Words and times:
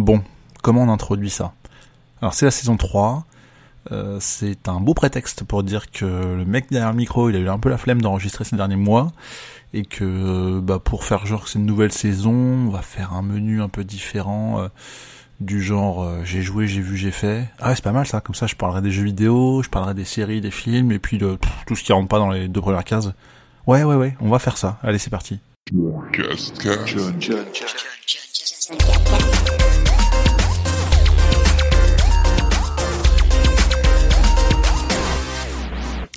Bon, 0.00 0.22
comment 0.62 0.84
on 0.84 0.88
introduit 0.88 1.28
ça? 1.28 1.52
Alors 2.22 2.32
c'est 2.32 2.46
la 2.46 2.50
saison 2.50 2.78
3, 2.78 3.26
euh, 3.92 4.16
c'est 4.18 4.66
un 4.66 4.80
beau 4.80 4.94
prétexte 4.94 5.44
pour 5.44 5.62
dire 5.62 5.90
que 5.90 6.06
le 6.06 6.46
mec 6.46 6.70
derrière 6.70 6.92
le 6.92 6.96
micro, 6.96 7.28
il 7.28 7.36
a 7.36 7.38
eu 7.38 7.50
un 7.50 7.58
peu 7.58 7.68
la 7.68 7.76
flemme 7.76 8.00
d'enregistrer 8.00 8.44
ces 8.44 8.56
derniers 8.56 8.76
mois, 8.76 9.12
et 9.74 9.84
que 9.84 10.04
euh, 10.04 10.60
bah, 10.62 10.78
pour 10.82 11.04
faire 11.04 11.26
genre 11.26 11.44
que 11.44 11.50
c'est 11.50 11.58
une 11.58 11.66
nouvelle 11.66 11.92
saison, 11.92 12.32
on 12.32 12.70
va 12.70 12.80
faire 12.80 13.12
un 13.12 13.20
menu 13.20 13.60
un 13.60 13.68
peu 13.68 13.84
différent, 13.84 14.62
euh, 14.62 14.68
du 15.38 15.62
genre 15.62 16.24
j'ai 16.24 16.40
joué, 16.40 16.66
j'ai 16.66 16.80
vu, 16.80 16.96
j'ai 16.96 17.10
fait. 17.10 17.50
Ah 17.58 17.68
ouais, 17.68 17.74
c'est 17.74 17.84
pas 17.84 17.92
mal 17.92 18.06
ça, 18.06 18.22
comme 18.22 18.34
ça 18.34 18.46
je 18.46 18.54
parlerai 18.54 18.80
des 18.80 18.90
jeux 18.90 19.04
vidéo, 19.04 19.62
je 19.62 19.68
parlerai 19.68 19.92
des 19.92 20.06
séries, 20.06 20.40
des 20.40 20.50
films, 20.50 20.92
et 20.92 20.98
puis 20.98 21.18
de 21.18 21.36
tout 21.66 21.76
ce 21.76 21.84
qui 21.84 21.92
rentre 21.92 22.08
pas 22.08 22.18
dans 22.18 22.30
les 22.30 22.48
deux 22.48 22.62
premières 22.62 22.84
cases. 22.84 23.10
Ouais, 23.66 23.84
ouais, 23.84 23.96
ouais, 23.96 24.16
on 24.20 24.30
va 24.30 24.38
faire 24.38 24.56
ça. 24.56 24.78
Allez, 24.82 24.96
c'est 24.96 25.10
parti. 25.10 25.40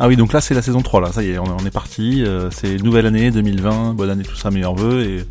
Ah 0.06 0.10
oui, 0.10 0.18
donc 0.18 0.34
là 0.34 0.42
c'est 0.42 0.54
la 0.54 0.62
saison 0.62 0.82
3, 0.82 1.00
là, 1.00 1.14
ça 1.14 1.24
y 1.24 1.30
est, 1.30 1.38
on 1.40 1.60
est 1.60 1.72
parti, 1.72 2.26
euh, 2.26 2.50
c'est 2.52 2.76
nouvelle 2.76 3.06
année 3.06 3.32
2020, 3.32 3.94
bonne 3.94 4.10
année, 4.10 4.24
tout 4.24 4.36
ça, 4.36 4.52
meilleurs 4.52 4.76
vœux, 4.76 5.02
et 5.02 5.26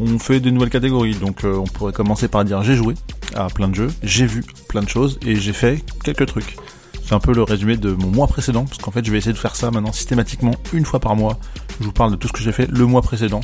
on 0.00 0.18
fait 0.18 0.40
des 0.40 0.50
nouvelles 0.50 0.70
catégories, 0.70 1.14
donc 1.14 1.44
euh, 1.44 1.54
on 1.54 1.62
pourrait 1.62 1.92
commencer 1.92 2.26
par 2.26 2.44
dire 2.44 2.60
j'ai 2.64 2.74
joué 2.74 2.94
à 3.36 3.46
plein 3.46 3.68
de 3.68 3.76
jeux, 3.76 3.86
j'ai 4.02 4.26
vu 4.26 4.42
plein 4.68 4.82
de 4.82 4.88
choses, 4.88 5.20
et 5.24 5.36
j'ai 5.36 5.52
fait 5.52 5.84
quelques 6.02 6.26
trucs. 6.26 6.56
C'est 7.04 7.14
un 7.14 7.20
peu 7.20 7.32
le 7.32 7.44
résumé 7.44 7.76
de 7.76 7.92
mon 7.92 8.08
mois 8.08 8.26
précédent, 8.26 8.64
parce 8.64 8.78
qu'en 8.78 8.90
fait 8.90 9.04
je 9.04 9.12
vais 9.12 9.18
essayer 9.18 9.32
de 9.32 9.38
faire 9.38 9.54
ça 9.54 9.70
maintenant 9.70 9.92
systématiquement, 9.92 10.56
une 10.72 10.86
fois 10.86 10.98
par 10.98 11.14
mois, 11.14 11.38
je 11.78 11.84
vous 11.84 11.92
parle 11.92 12.10
de 12.10 12.16
tout 12.16 12.26
ce 12.26 12.32
que 12.32 12.40
j'ai 12.42 12.50
fait 12.50 12.68
le 12.68 12.84
mois 12.84 13.02
précédent, 13.02 13.42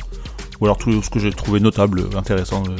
ou 0.59 0.65
alors 0.65 0.77
tout 0.77 1.01
ce 1.01 1.09
que 1.09 1.17
j'ai 1.17 1.31
trouvé 1.31 1.61
notable, 1.61 2.09
intéressant 2.17 2.61
de, 2.61 2.75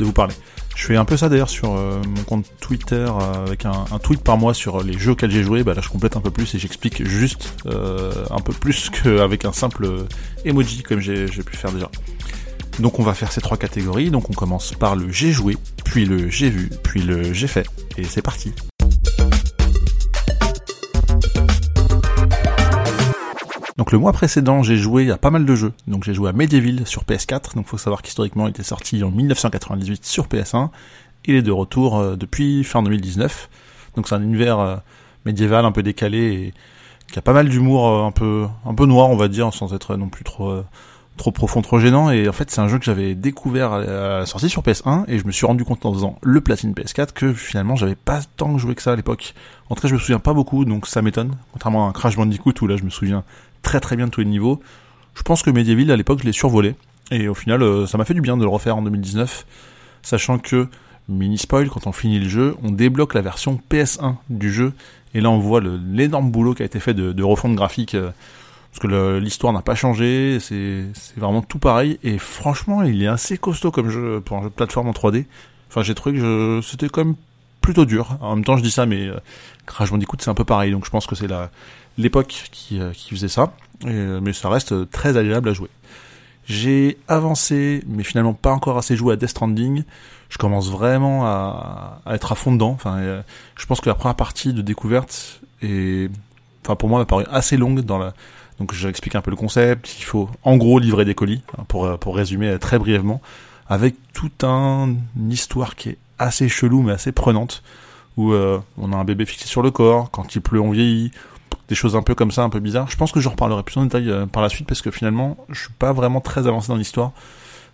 de 0.00 0.04
vous 0.04 0.12
parler. 0.12 0.34
Je 0.76 0.86
fais 0.86 0.96
un 0.96 1.04
peu 1.04 1.16
ça 1.16 1.28
d'ailleurs 1.28 1.50
sur 1.50 1.74
euh, 1.74 2.00
mon 2.06 2.22
compte 2.22 2.46
Twitter 2.60 2.94
euh, 2.94 3.46
avec 3.46 3.64
un, 3.64 3.84
tweet 4.02 4.22
par 4.22 4.38
mois 4.38 4.54
sur 4.54 4.82
les 4.82 4.98
jeux 4.98 5.12
auxquels 5.12 5.30
j'ai 5.30 5.42
joué. 5.42 5.62
Bah 5.62 5.74
là, 5.74 5.82
je 5.82 5.88
complète 5.88 6.16
un 6.16 6.20
peu 6.20 6.30
plus 6.30 6.54
et 6.54 6.58
j'explique 6.58 7.06
juste 7.06 7.54
euh, 7.66 8.12
un 8.30 8.40
peu 8.40 8.52
plus 8.52 8.90
qu'avec 9.02 9.44
un 9.44 9.52
simple 9.52 10.06
emoji 10.44 10.82
comme 10.82 11.00
j'ai 11.00 11.26
pu 11.26 11.56
faire 11.56 11.72
déjà. 11.72 11.90
Donc 12.78 12.98
on 12.98 13.02
va 13.02 13.14
faire 13.14 13.32
ces 13.32 13.40
trois 13.40 13.56
catégories. 13.56 14.10
Donc 14.10 14.30
on 14.30 14.32
commence 14.32 14.72
par 14.72 14.96
le 14.96 15.10
j'ai 15.10 15.32
joué, 15.32 15.56
puis 15.84 16.06
le 16.06 16.30
j'ai 16.30 16.50
vu, 16.50 16.70
puis 16.82 17.02
le 17.02 17.32
j'ai 17.32 17.48
fait. 17.48 17.66
Et 17.98 18.04
c'est 18.04 18.22
parti. 18.22 18.52
Donc 23.80 23.92
le 23.92 23.98
mois 23.98 24.12
précédent, 24.12 24.62
j'ai 24.62 24.76
joué 24.76 25.10
à 25.10 25.16
pas 25.16 25.30
mal 25.30 25.46
de 25.46 25.54
jeux. 25.54 25.72
Donc 25.86 26.04
j'ai 26.04 26.12
joué 26.12 26.28
à 26.28 26.34
Medieval 26.34 26.86
sur 26.86 27.04
PS4. 27.04 27.54
Donc 27.54 27.66
faut 27.66 27.78
savoir 27.78 28.02
qu'historiquement, 28.02 28.46
il 28.46 28.50
était 28.50 28.62
sorti 28.62 29.02
en 29.02 29.10
1998 29.10 30.04
sur 30.04 30.26
PS1. 30.26 30.68
Il 31.24 31.34
est 31.34 31.40
de 31.40 31.50
retour 31.50 31.98
euh, 31.98 32.14
depuis 32.14 32.62
fin 32.62 32.82
2019. 32.82 33.48
Donc 33.96 34.06
c'est 34.06 34.14
un 34.14 34.22
univers 34.22 34.58
euh, 34.58 34.76
médiéval 35.24 35.64
un 35.64 35.72
peu 35.72 35.82
décalé 35.82 36.18
et 36.18 36.54
qui 37.10 37.18
a 37.18 37.22
pas 37.22 37.32
mal 37.32 37.48
d'humour 37.48 37.88
euh, 37.88 38.04
un 38.04 38.10
peu 38.10 38.46
un 38.66 38.74
peu 38.74 38.84
noir, 38.84 39.08
on 39.08 39.16
va 39.16 39.28
dire, 39.28 39.50
sans 39.54 39.72
être 39.72 39.96
non 39.96 40.10
plus 40.10 40.24
trop 40.24 40.62
trop 41.16 41.30
profond, 41.30 41.62
trop 41.62 41.78
gênant. 41.78 42.10
Et 42.10 42.28
en 42.28 42.32
fait, 42.32 42.50
c'est 42.50 42.60
un 42.60 42.68
jeu 42.68 42.78
que 42.78 42.84
j'avais 42.84 43.14
découvert 43.14 43.72
à 43.72 43.80
la 44.18 44.26
sortie 44.26 44.50
sur 44.50 44.60
PS1 44.60 45.04
et 45.08 45.18
je 45.18 45.26
me 45.26 45.32
suis 45.32 45.46
rendu 45.46 45.64
compte 45.64 45.86
en 45.86 45.94
faisant 45.94 46.18
le 46.20 46.42
platine 46.42 46.74
PS4 46.74 47.12
que 47.12 47.32
finalement 47.32 47.76
j'avais 47.76 47.94
pas 47.94 48.20
tant 48.36 48.58
joué 48.58 48.74
que 48.74 48.82
ça 48.82 48.92
à 48.92 48.96
l'époque. 48.96 49.32
En 49.70 49.74
tout 49.74 49.80
cas, 49.80 49.88
je 49.88 49.94
me 49.94 49.98
souviens 49.98 50.18
pas 50.18 50.34
beaucoup, 50.34 50.66
donc 50.66 50.86
ça 50.86 51.00
m'étonne. 51.00 51.36
Contrairement 51.52 51.86
à 51.86 51.88
un 51.88 51.92
Crash 51.92 52.16
Bandicoot 52.16 52.52
où 52.60 52.66
là, 52.66 52.76
je 52.76 52.82
me 52.82 52.90
souviens 52.90 53.24
très 53.62 53.80
très 53.80 53.96
bien 53.96 54.06
de 54.06 54.10
tous 54.10 54.20
les 54.20 54.26
niveaux. 54.26 54.60
Je 55.14 55.22
pense 55.22 55.42
que 55.42 55.50
Medieval 55.50 55.90
à 55.90 55.96
l'époque 55.96 56.20
je 56.20 56.24
l'ai 56.26 56.32
survolé 56.32 56.74
et 57.10 57.28
au 57.28 57.34
final 57.34 57.62
euh, 57.62 57.86
ça 57.86 57.98
m'a 57.98 58.04
fait 58.04 58.14
du 58.14 58.20
bien 58.20 58.36
de 58.36 58.42
le 58.42 58.48
refaire 58.48 58.76
en 58.76 58.82
2019, 58.82 59.46
sachant 60.02 60.38
que 60.38 60.68
mini 61.08 61.38
spoil 61.38 61.68
quand 61.68 61.86
on 61.86 61.92
finit 61.92 62.20
le 62.20 62.28
jeu, 62.28 62.56
on 62.62 62.70
débloque 62.70 63.14
la 63.14 63.20
version 63.20 63.60
PS1 63.70 64.16
du 64.28 64.52
jeu 64.52 64.72
et 65.14 65.20
là 65.20 65.30
on 65.30 65.38
voit 65.38 65.60
l'énorme 65.60 66.30
boulot 66.30 66.54
qui 66.54 66.62
a 66.62 66.66
été 66.66 66.80
fait 66.80 66.94
de, 66.94 67.22
refonte 67.22 67.54
graphique 67.54 67.94
euh, 67.94 68.10
parce 68.70 68.80
que 68.80 69.18
l'histoire 69.18 69.52
n'a 69.52 69.62
pas 69.62 69.74
changé, 69.74 70.38
c'est 70.40 70.84
vraiment 71.16 71.42
tout 71.42 71.58
pareil 71.58 71.98
et 72.04 72.18
franchement 72.18 72.84
il 72.84 73.02
est 73.02 73.08
assez 73.08 73.36
costaud 73.36 73.72
comme 73.72 73.90
jeu 73.90 74.20
pour 74.24 74.36
un 74.36 74.42
jeu 74.42 74.48
de 74.48 74.54
plateforme 74.54 74.88
en 74.88 74.92
3D. 74.92 75.24
Enfin 75.68 75.82
j'ai 75.82 75.94
trouvé 75.94 76.18
que 76.18 76.60
c'était 76.62 76.88
quand 76.88 77.04
même 77.04 77.16
plutôt 77.60 77.84
dur. 77.84 78.16
En 78.20 78.36
même 78.36 78.44
temps 78.44 78.56
je 78.56 78.62
dis 78.62 78.70
ça 78.70 78.86
mais 78.86 79.06
euh, 79.06 79.20
Crash 79.66 79.90
Bandicoot 79.90 80.16
c'est 80.20 80.30
un 80.30 80.34
peu 80.34 80.44
pareil 80.44 80.72
donc 80.72 80.84
je 80.84 80.90
pense 80.90 81.06
que 81.06 81.14
c'est 81.14 81.28
la 81.28 81.50
l'époque 81.98 82.48
qui, 82.50 82.80
euh, 82.80 82.92
qui 82.92 83.10
faisait 83.10 83.28
ça, 83.28 83.52
euh, 83.86 84.20
mais 84.22 84.32
ça 84.32 84.48
reste 84.48 84.90
très 84.90 85.16
agréable 85.16 85.48
à 85.48 85.52
jouer. 85.52 85.68
J'ai 86.46 86.98
avancé, 87.06 87.84
mais 87.86 88.02
finalement 88.02 88.34
pas 88.34 88.52
encore 88.52 88.78
assez 88.78 88.96
joué 88.96 89.12
à 89.12 89.16
Death 89.16 89.30
Stranding. 89.30 89.84
Je 90.28 90.38
commence 90.38 90.70
vraiment 90.70 91.26
à, 91.26 92.00
à 92.04 92.14
être 92.14 92.32
à 92.32 92.34
fond 92.34 92.52
dedans. 92.52 92.70
Enfin, 92.70 92.98
euh, 92.98 93.22
je 93.56 93.66
pense 93.66 93.80
que 93.80 93.88
la 93.88 93.94
première 93.94 94.16
partie 94.16 94.52
de 94.52 94.62
découverte 94.62 95.40
est, 95.62 96.10
enfin 96.64 96.76
pour 96.76 96.88
moi, 96.88 96.98
m'a 96.98 97.04
paru 97.04 97.24
assez 97.30 97.56
longue 97.56 97.80
dans 97.80 97.98
la. 97.98 98.14
Donc 98.58 98.74
j'explique 98.74 99.14
un 99.14 99.22
peu 99.22 99.30
le 99.30 99.36
concept. 99.36 99.96
Il 99.98 100.04
faut 100.04 100.28
en 100.42 100.56
gros 100.56 100.78
livrer 100.78 101.04
des 101.04 101.14
colis, 101.14 101.42
hein, 101.56 101.64
pour 101.68 101.98
pour 101.98 102.16
résumer 102.16 102.58
très 102.58 102.78
brièvement, 102.78 103.20
avec 103.68 103.94
tout 104.12 104.32
un 104.42 104.94
une 105.16 105.32
histoire 105.32 105.76
qui 105.76 105.90
est 105.90 105.98
assez 106.20 106.48
chelou 106.48 106.82
mais 106.82 106.92
assez 106.92 107.12
prenante, 107.12 107.62
où 108.16 108.32
on 108.34 108.92
a 108.92 108.96
un 108.96 109.04
bébé 109.04 109.24
fixé 109.24 109.46
sur 109.46 109.62
le 109.62 109.70
corps. 109.70 110.10
Quand 110.10 110.34
il 110.34 110.40
pleut, 110.40 110.60
on 110.60 110.70
vieillit 110.70 111.10
des 111.70 111.76
choses 111.76 111.96
un 111.96 112.02
peu 112.02 112.14
comme 112.14 112.32
ça, 112.32 112.42
un 112.42 112.50
peu 112.50 112.58
bizarres. 112.58 112.90
Je 112.90 112.96
pense 112.96 113.12
que 113.12 113.20
je 113.20 113.28
reparlerai 113.28 113.62
plus 113.62 113.78
en 113.78 113.84
détail 113.84 114.10
euh, 114.10 114.26
par 114.26 114.42
la 114.42 114.48
suite 114.48 114.66
parce 114.66 114.82
que 114.82 114.90
finalement, 114.90 115.36
je 115.48 115.60
suis 115.60 115.72
pas 115.78 115.92
vraiment 115.92 116.20
très 116.20 116.46
avancé 116.46 116.68
dans 116.68 116.76
l'histoire. 116.76 117.12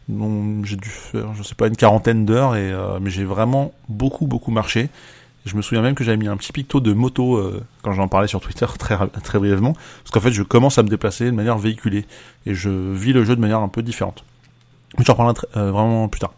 Donc 0.08 0.66
j'ai 0.66 0.76
dû 0.76 0.88
faire, 0.88 1.34
je 1.34 1.42
sais 1.42 1.56
pas, 1.56 1.66
une 1.66 1.76
quarantaine 1.76 2.26
d'heures 2.26 2.54
et 2.54 2.70
euh, 2.70 3.00
mais 3.00 3.10
j'ai 3.10 3.24
vraiment 3.24 3.72
beaucoup 3.88 4.26
beaucoup 4.26 4.52
marché. 4.52 4.88
Je 5.46 5.56
me 5.56 5.62
souviens 5.62 5.82
même 5.82 5.94
que 5.94 6.04
j'avais 6.04 6.16
mis 6.16 6.28
un 6.28 6.36
petit 6.36 6.52
picto 6.52 6.80
de 6.80 6.92
moto 6.92 7.36
euh, 7.36 7.64
quand 7.82 7.92
j'en 7.92 8.06
parlais 8.06 8.28
sur 8.28 8.40
Twitter 8.40 8.66
très 8.78 8.96
très 9.24 9.38
brièvement 9.38 9.72
parce 9.72 10.10
qu'en 10.12 10.20
fait 10.20 10.32
je 10.32 10.42
commence 10.42 10.78
à 10.78 10.84
me 10.84 10.88
déplacer 10.88 11.24
de 11.24 11.30
manière 11.30 11.58
véhiculée 11.58 12.04
et 12.44 12.54
je 12.54 12.68
vis 12.68 13.12
le 13.12 13.24
jeu 13.24 13.34
de 13.34 13.40
manière 13.40 13.60
un 13.60 13.68
peu 13.68 13.82
différente. 13.82 14.24
Mais 14.98 15.04
j'en 15.04 15.14
parlerai 15.14 15.34
vraiment 15.54 16.06
plus 16.08 16.20
tard. 16.20 16.34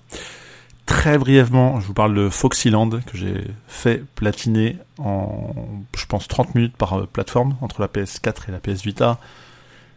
Très 0.89 1.19
brièvement, 1.19 1.81
je 1.81 1.87
vous 1.87 1.93
parle 1.93 2.15
de 2.15 2.31
Foxyland 2.31 2.89
que 2.89 3.19
j'ai 3.19 3.45
fait 3.67 4.03
platiner 4.15 4.79
en, 4.97 5.53
je 5.95 6.07
pense, 6.07 6.27
30 6.29 6.55
minutes 6.55 6.77
par 6.79 6.95
euh, 6.95 7.07
plateforme 7.07 7.57
entre 7.61 7.83
la 7.83 7.89
PS4 7.89 8.49
et 8.49 8.53
la 8.53 8.59
PS 8.59 8.85
Vita. 8.85 9.19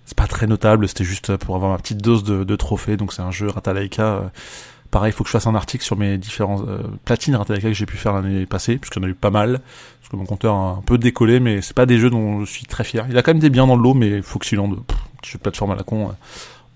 C'est 0.03 0.17
pas 0.17 0.27
très 0.27 0.47
notable, 0.47 0.89
c'était 0.89 1.05
juste 1.05 1.37
pour 1.37 1.55
avoir 1.55 1.71
ma 1.71 1.77
petite 1.77 1.99
dose 1.99 2.25
de, 2.25 2.43
de 2.43 2.55
trophées. 2.57 2.97
Donc 2.97 3.13
c'est 3.13 3.21
un 3.21 3.31
jeu 3.31 3.47
Ratalaika. 3.47 4.03
Euh, 4.03 4.21
pareil, 4.91 5.13
il 5.13 5.15
faut 5.15 5.23
que 5.23 5.29
je 5.29 5.31
fasse 5.31 5.47
un 5.47 5.55
article 5.55 5.81
sur 5.81 5.95
mes 5.95 6.17
différents 6.17 6.61
euh, 6.67 6.79
platines 7.05 7.37
Ratalaika 7.37 7.69
que 7.69 7.73
j'ai 7.73 7.85
pu 7.85 7.95
faire 7.95 8.11
l'année 8.11 8.45
passée, 8.45 8.77
puisqu'il 8.77 9.01
y 9.01 9.05
en 9.05 9.07
a 9.07 9.11
eu 9.11 9.15
pas 9.15 9.31
mal. 9.31 9.61
Parce 10.01 10.11
que 10.11 10.17
mon 10.17 10.25
compteur 10.25 10.53
a 10.53 10.71
un 10.71 10.81
peu 10.85 10.97
décollé, 10.97 11.39
mais 11.39 11.61
c'est 11.61 11.73
pas 11.73 11.85
des 11.85 11.99
jeux 11.99 12.09
dont 12.09 12.43
je 12.43 12.51
suis 12.51 12.65
très 12.65 12.83
fier. 12.83 13.05
Il 13.09 13.17
a 13.17 13.23
quand 13.23 13.31
même 13.31 13.39
des 13.39 13.49
biens 13.49 13.65
dans 13.65 13.77
le 13.77 13.81
lot, 13.81 13.93
mais 13.93 14.21
Foxyland, 14.21 14.75
petit 15.21 15.31
jeu 15.31 15.37
de 15.37 15.43
plateforme 15.43 15.71
à 15.71 15.75
la 15.75 15.83
con 15.83 16.11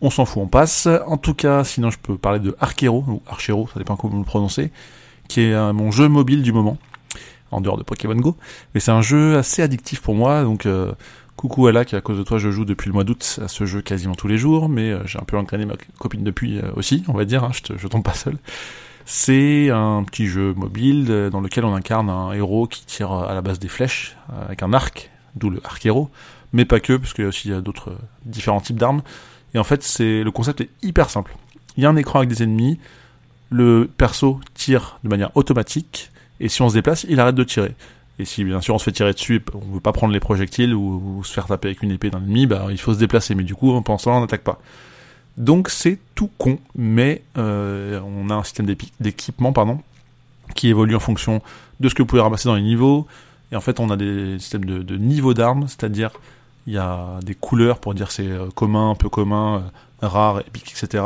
on 0.02 0.10
s'en 0.10 0.26
fout, 0.26 0.42
on 0.44 0.48
passe. 0.48 0.88
En 1.08 1.18
tout 1.18 1.34
cas, 1.34 1.64
sinon 1.64 1.90
je 1.90 1.98
peux 1.98 2.18
parler 2.18 2.40
de 2.40 2.56
Archero, 2.60 3.04
ou 3.08 3.22
Archero, 3.28 3.68
ça 3.74 3.80
dépend 3.80 3.96
comment 3.96 4.14
vous 4.14 4.20
le 4.20 4.26
prononcez, 4.26 4.72
qui 5.28 5.42
est 5.42 5.54
euh, 5.54 5.74
mon 5.74 5.92
jeu 5.92 6.08
mobile 6.08 6.42
du 6.42 6.52
moment, 6.52 6.78
en 7.52 7.62
dehors 7.62 7.78
de 7.78 7.84
Pokémon 7.84 8.16
Go. 8.16 8.36
Mais 8.74 8.80
c'est 8.80 8.92
un 8.92 9.02
jeu 9.02 9.38
assez 9.38 9.62
addictif 9.62 10.02
pour 10.02 10.16
moi, 10.16 10.44
donc 10.44 10.66
euh, 10.66 10.92
coucou 11.36 11.68
Ala, 11.68 11.86
qui 11.86 11.96
à 11.96 12.02
cause 12.02 12.18
de 12.18 12.24
toi 12.24 12.38
je 12.38 12.52
joue 12.52 12.66
depuis 12.66 12.88
le 12.88 12.94
mois 12.94 13.04
d'août 13.04 13.40
à 13.42 13.48
ce 13.48 13.66
jeu 13.66 13.82
quasiment 13.82 14.16
tous 14.16 14.28
les 14.28 14.38
jours, 14.38 14.70
mais 14.70 14.92
euh, 14.92 15.06
j'ai 15.06 15.20
un 15.20 15.26
peu 15.26 15.38
entraîné 15.38 15.66
ma 15.66 15.76
copine 15.98 16.24
depuis 16.24 16.60
aussi, 16.76 17.04
on 17.08 17.14
va 17.14 17.26
dire, 17.26 17.44
hein, 17.44 17.52
je, 17.54 17.78
je 17.78 17.88
tombe 17.88 18.04
pas 18.04 18.14
seul. 18.14 18.38
C'est 19.08 19.70
un 19.70 20.04
petit 20.04 20.26
jeu 20.26 20.56
mobile 20.56 21.30
dans 21.32 21.40
lequel 21.40 21.64
on 21.64 21.76
incarne 21.76 22.10
un 22.10 22.32
héros 22.32 22.66
qui 22.66 22.88
tire 22.88 23.12
à 23.12 23.36
la 23.36 23.44
base 23.44 23.60
des 23.60 23.68
flèches 23.68 24.18
avec 24.48 24.64
un 24.64 24.74
arc, 24.74 25.12
d'où 25.36 25.52
le 25.52 25.62
arc-héros, 25.64 26.10
mais 26.54 26.66
pas 26.66 26.80
que, 26.80 26.94
parce 26.98 27.14
qu'il 27.14 27.24
y 27.24 27.26
a 27.26 27.28
aussi 27.28 27.52
d'autres 27.62 27.96
différents 28.26 28.62
types 28.62 28.78
d'armes. 28.78 29.04
Et 29.56 29.58
en 29.58 29.64
fait, 29.64 29.82
c'est 29.84 30.22
le 30.22 30.32
concept 30.32 30.62
est 30.62 30.70
hyper 30.84 31.10
simple. 31.10 31.34
Il 31.78 31.84
y 31.84 31.86
a 31.86 31.90
un 31.90 31.96
écran 31.96 32.20
avec 32.20 32.30
des 32.30 32.44
ennemis, 32.44 32.78
le 33.50 33.90
perso 33.98 34.42
tire 34.54 35.00
de 35.04 35.10
manière 35.10 35.36
automatique, 35.36 36.12
et 36.41 36.50
si 36.50 36.62
on 36.62 36.68
se 36.68 36.74
déplace, 36.74 37.06
il 37.08 37.22
arrête 37.22 37.35
de 37.35 37.44
tirer. 37.44 37.74
Et 38.20 38.26
si 38.26 38.44
bien 38.44 38.59
sûr 38.59 38.76
on 38.76 38.78
se 38.78 38.84
fait 38.84 38.91
tirer 38.91 39.14
dessus, 39.14 39.41
on 39.53 39.76
veut 39.76 39.79
pas 39.79 39.94
prendre 39.94 40.12
les 40.12 40.20
projectiles 40.20 40.74
ou, 40.74 41.22
se 41.24 41.32
faire 41.32 41.47
taper 41.47 41.70
avec 41.70 41.84
une 41.84 41.91
épée 41.91 42.09
d'un 42.09 42.20
ennemi, 42.20 42.47
bah 42.47 42.68
il 42.70 42.78
faut 42.78 42.94
se 42.94 43.00
déplacer. 43.00 43.34
Mais 43.34 43.44
du 43.44 43.56
coup, 43.56 43.74
ce 43.78 44.03
temps 44.03 44.18
on 44.18 44.20
n'attaque 44.20 44.44
pas. 44.44 44.59
Donc 45.38 45.70
c'est 45.70 46.00
tout 46.16 46.29
con, 46.38 46.59
mais 46.76 47.22
euh, 47.38 48.02
on 48.02 48.29
a 48.29 48.35
un 48.35 48.44
système 48.44 48.68
d'équipement, 49.00 49.53
pardon, 49.53 49.82
qui 50.56 50.68
évolue 50.68 50.97
en 50.97 51.00
fonction 51.00 51.41
de 51.79 51.88
ce 51.88 51.96
que 51.96 52.02
vous 52.02 52.08
pouvez 52.08 52.22
ramasser 52.22 52.50
dans 52.50 52.56
les 52.56 52.62
niveaux. 52.62 53.08
Et 53.53 53.56
en 53.56 53.62
fait, 53.62 53.79
on 53.79 53.90
a 53.90 53.96
des 53.96 54.38
systèmes 54.40 54.66
de, 54.66 54.82
de 54.82 54.97
niveaux 54.97 55.34
d'armes, 55.34 55.68
c'est-à-dire 55.70 56.12
il 56.67 56.73
y 56.73 56.78
a 56.78 57.20
des 57.23 57.35
couleurs 57.35 57.79
pour 57.79 57.94
dire 57.94 58.12
c'est 58.12 58.28
euh, 58.28 58.47
commun, 58.53 58.96
peu 58.96 59.09
commun, 59.09 59.64
euh, 60.03 60.08
rare, 60.08 60.40
épique, 60.40 60.72
etc. 60.72 61.03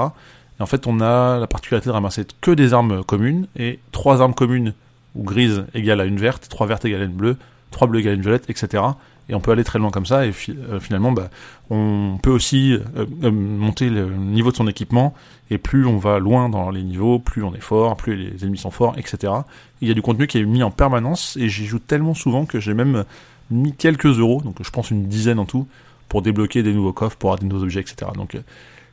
Et 0.59 0.63
en 0.63 0.65
fait, 0.65 0.88
on 0.88 1.01
a 1.01 1.38
la 1.38 1.47
particularité 1.47 1.89
de 1.89 1.94
ramasser 1.94 2.25
que 2.41 2.51
des 2.51 2.73
armes 2.73 3.03
communes, 3.03 3.47
et 3.56 3.79
trois 3.91 4.21
armes 4.21 4.33
communes 4.33 4.73
ou 5.15 5.23
grises 5.23 5.65
égale 5.73 6.01
à 6.01 6.06
une 6.06 6.17
verte, 6.17 6.47
trois 6.50 6.67
vertes 6.67 6.85
égale 6.85 7.01
à 7.01 7.06
une 7.06 7.13
bleue, 7.13 7.38
trois 7.71 7.88
bleues 7.88 8.00
égale 8.00 8.13
à 8.13 8.15
une 8.15 8.21
violette, 8.21 8.50
etc. 8.50 8.83
et 9.27 9.35
on 9.35 9.39
peut 9.39 9.51
aller 9.51 9.63
très 9.63 9.79
loin 9.79 9.91
comme 9.91 10.06
ça, 10.06 10.25
et 10.25 10.31
finalement, 10.31 11.11
bah, 11.11 11.29
on 11.69 12.17
peut 12.21 12.29
aussi 12.29 12.77
monter 13.21 13.89
le 13.89 14.07
niveau 14.15 14.51
de 14.51 14.56
son 14.56 14.67
équipement, 14.67 15.13
et 15.50 15.57
plus 15.57 15.85
on 15.85 15.97
va 15.97 16.19
loin 16.19 16.50
dans 16.50 16.71
les 16.71 16.83
niveaux, 16.83 17.19
plus 17.19 17.44
on 17.44 17.53
est 17.53 17.61
fort, 17.61 17.95
plus 17.95 18.15
les 18.15 18.44
ennemis 18.44 18.57
sont 18.57 18.71
forts, 18.71 18.95
etc. 18.97 19.33
Il 19.81 19.88
y 19.88 19.91
a 19.91 19.94
du 19.94 20.01
contenu 20.01 20.27
qui 20.27 20.39
est 20.39 20.45
mis 20.45 20.63
en 20.63 20.71
permanence, 20.71 21.38
et 21.38 21.47
j'y 21.47 21.65
joue 21.65 21.79
tellement 21.79 22.13
souvent 22.13 22.45
que 22.45 22.59
j'ai 22.59 22.73
même 22.73 23.06
mis 23.51 23.73
quelques 23.73 24.19
euros, 24.19 24.41
donc 24.41 24.57
je 24.61 24.69
pense 24.69 24.91
une 24.91 25.07
dizaine 25.07 25.39
en 25.39 25.45
tout, 25.45 25.67
pour 26.07 26.21
débloquer 26.21 26.63
des 26.63 26.73
nouveaux 26.73 26.93
coffres, 26.93 27.17
pour 27.17 27.29
avoir 27.31 27.39
des 27.39 27.47
nouveaux 27.47 27.63
objets, 27.63 27.81
etc. 27.81 28.11
Donc 28.15 28.35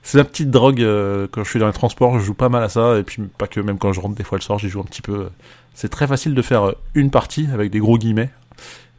c'est 0.07 0.19
la 0.19 0.25
petite 0.25 0.53
drogue 0.53 0.83
euh, 0.83 1.27
quand 1.29 1.43
je 1.43 1.51
suis 1.51 1.59
dans 1.59 1.67
les 1.67 1.73
transports, 1.73 2.21
je 2.21 2.25
joue 2.25 2.33
pas 2.33 2.49
mal 2.49 2.63
à 2.63 2.69
ça 2.69 2.97
et 2.97 3.03
puis 3.03 3.23
pas 3.23 3.49
que 3.49 3.59
même 3.59 3.77
quand 3.77 3.93
je 3.93 3.99
rentre 3.99 4.15
des 4.15 4.23
fois 4.23 4.39
le 4.39 4.43
soir, 4.43 4.57
j'y 4.57 4.69
joue 4.69 4.79
un 4.79 4.85
petit 4.85 5.03
peu. 5.03 5.31
C'est 5.75 5.89
très 5.89 6.07
facile 6.07 6.33
de 6.33 6.43
faire 6.43 6.63
euh, 6.63 6.73
une 6.95 7.11
partie 7.11 7.49
avec 7.53 7.73
des 7.73 7.81
gros 7.81 7.99
guillemets 7.99 8.31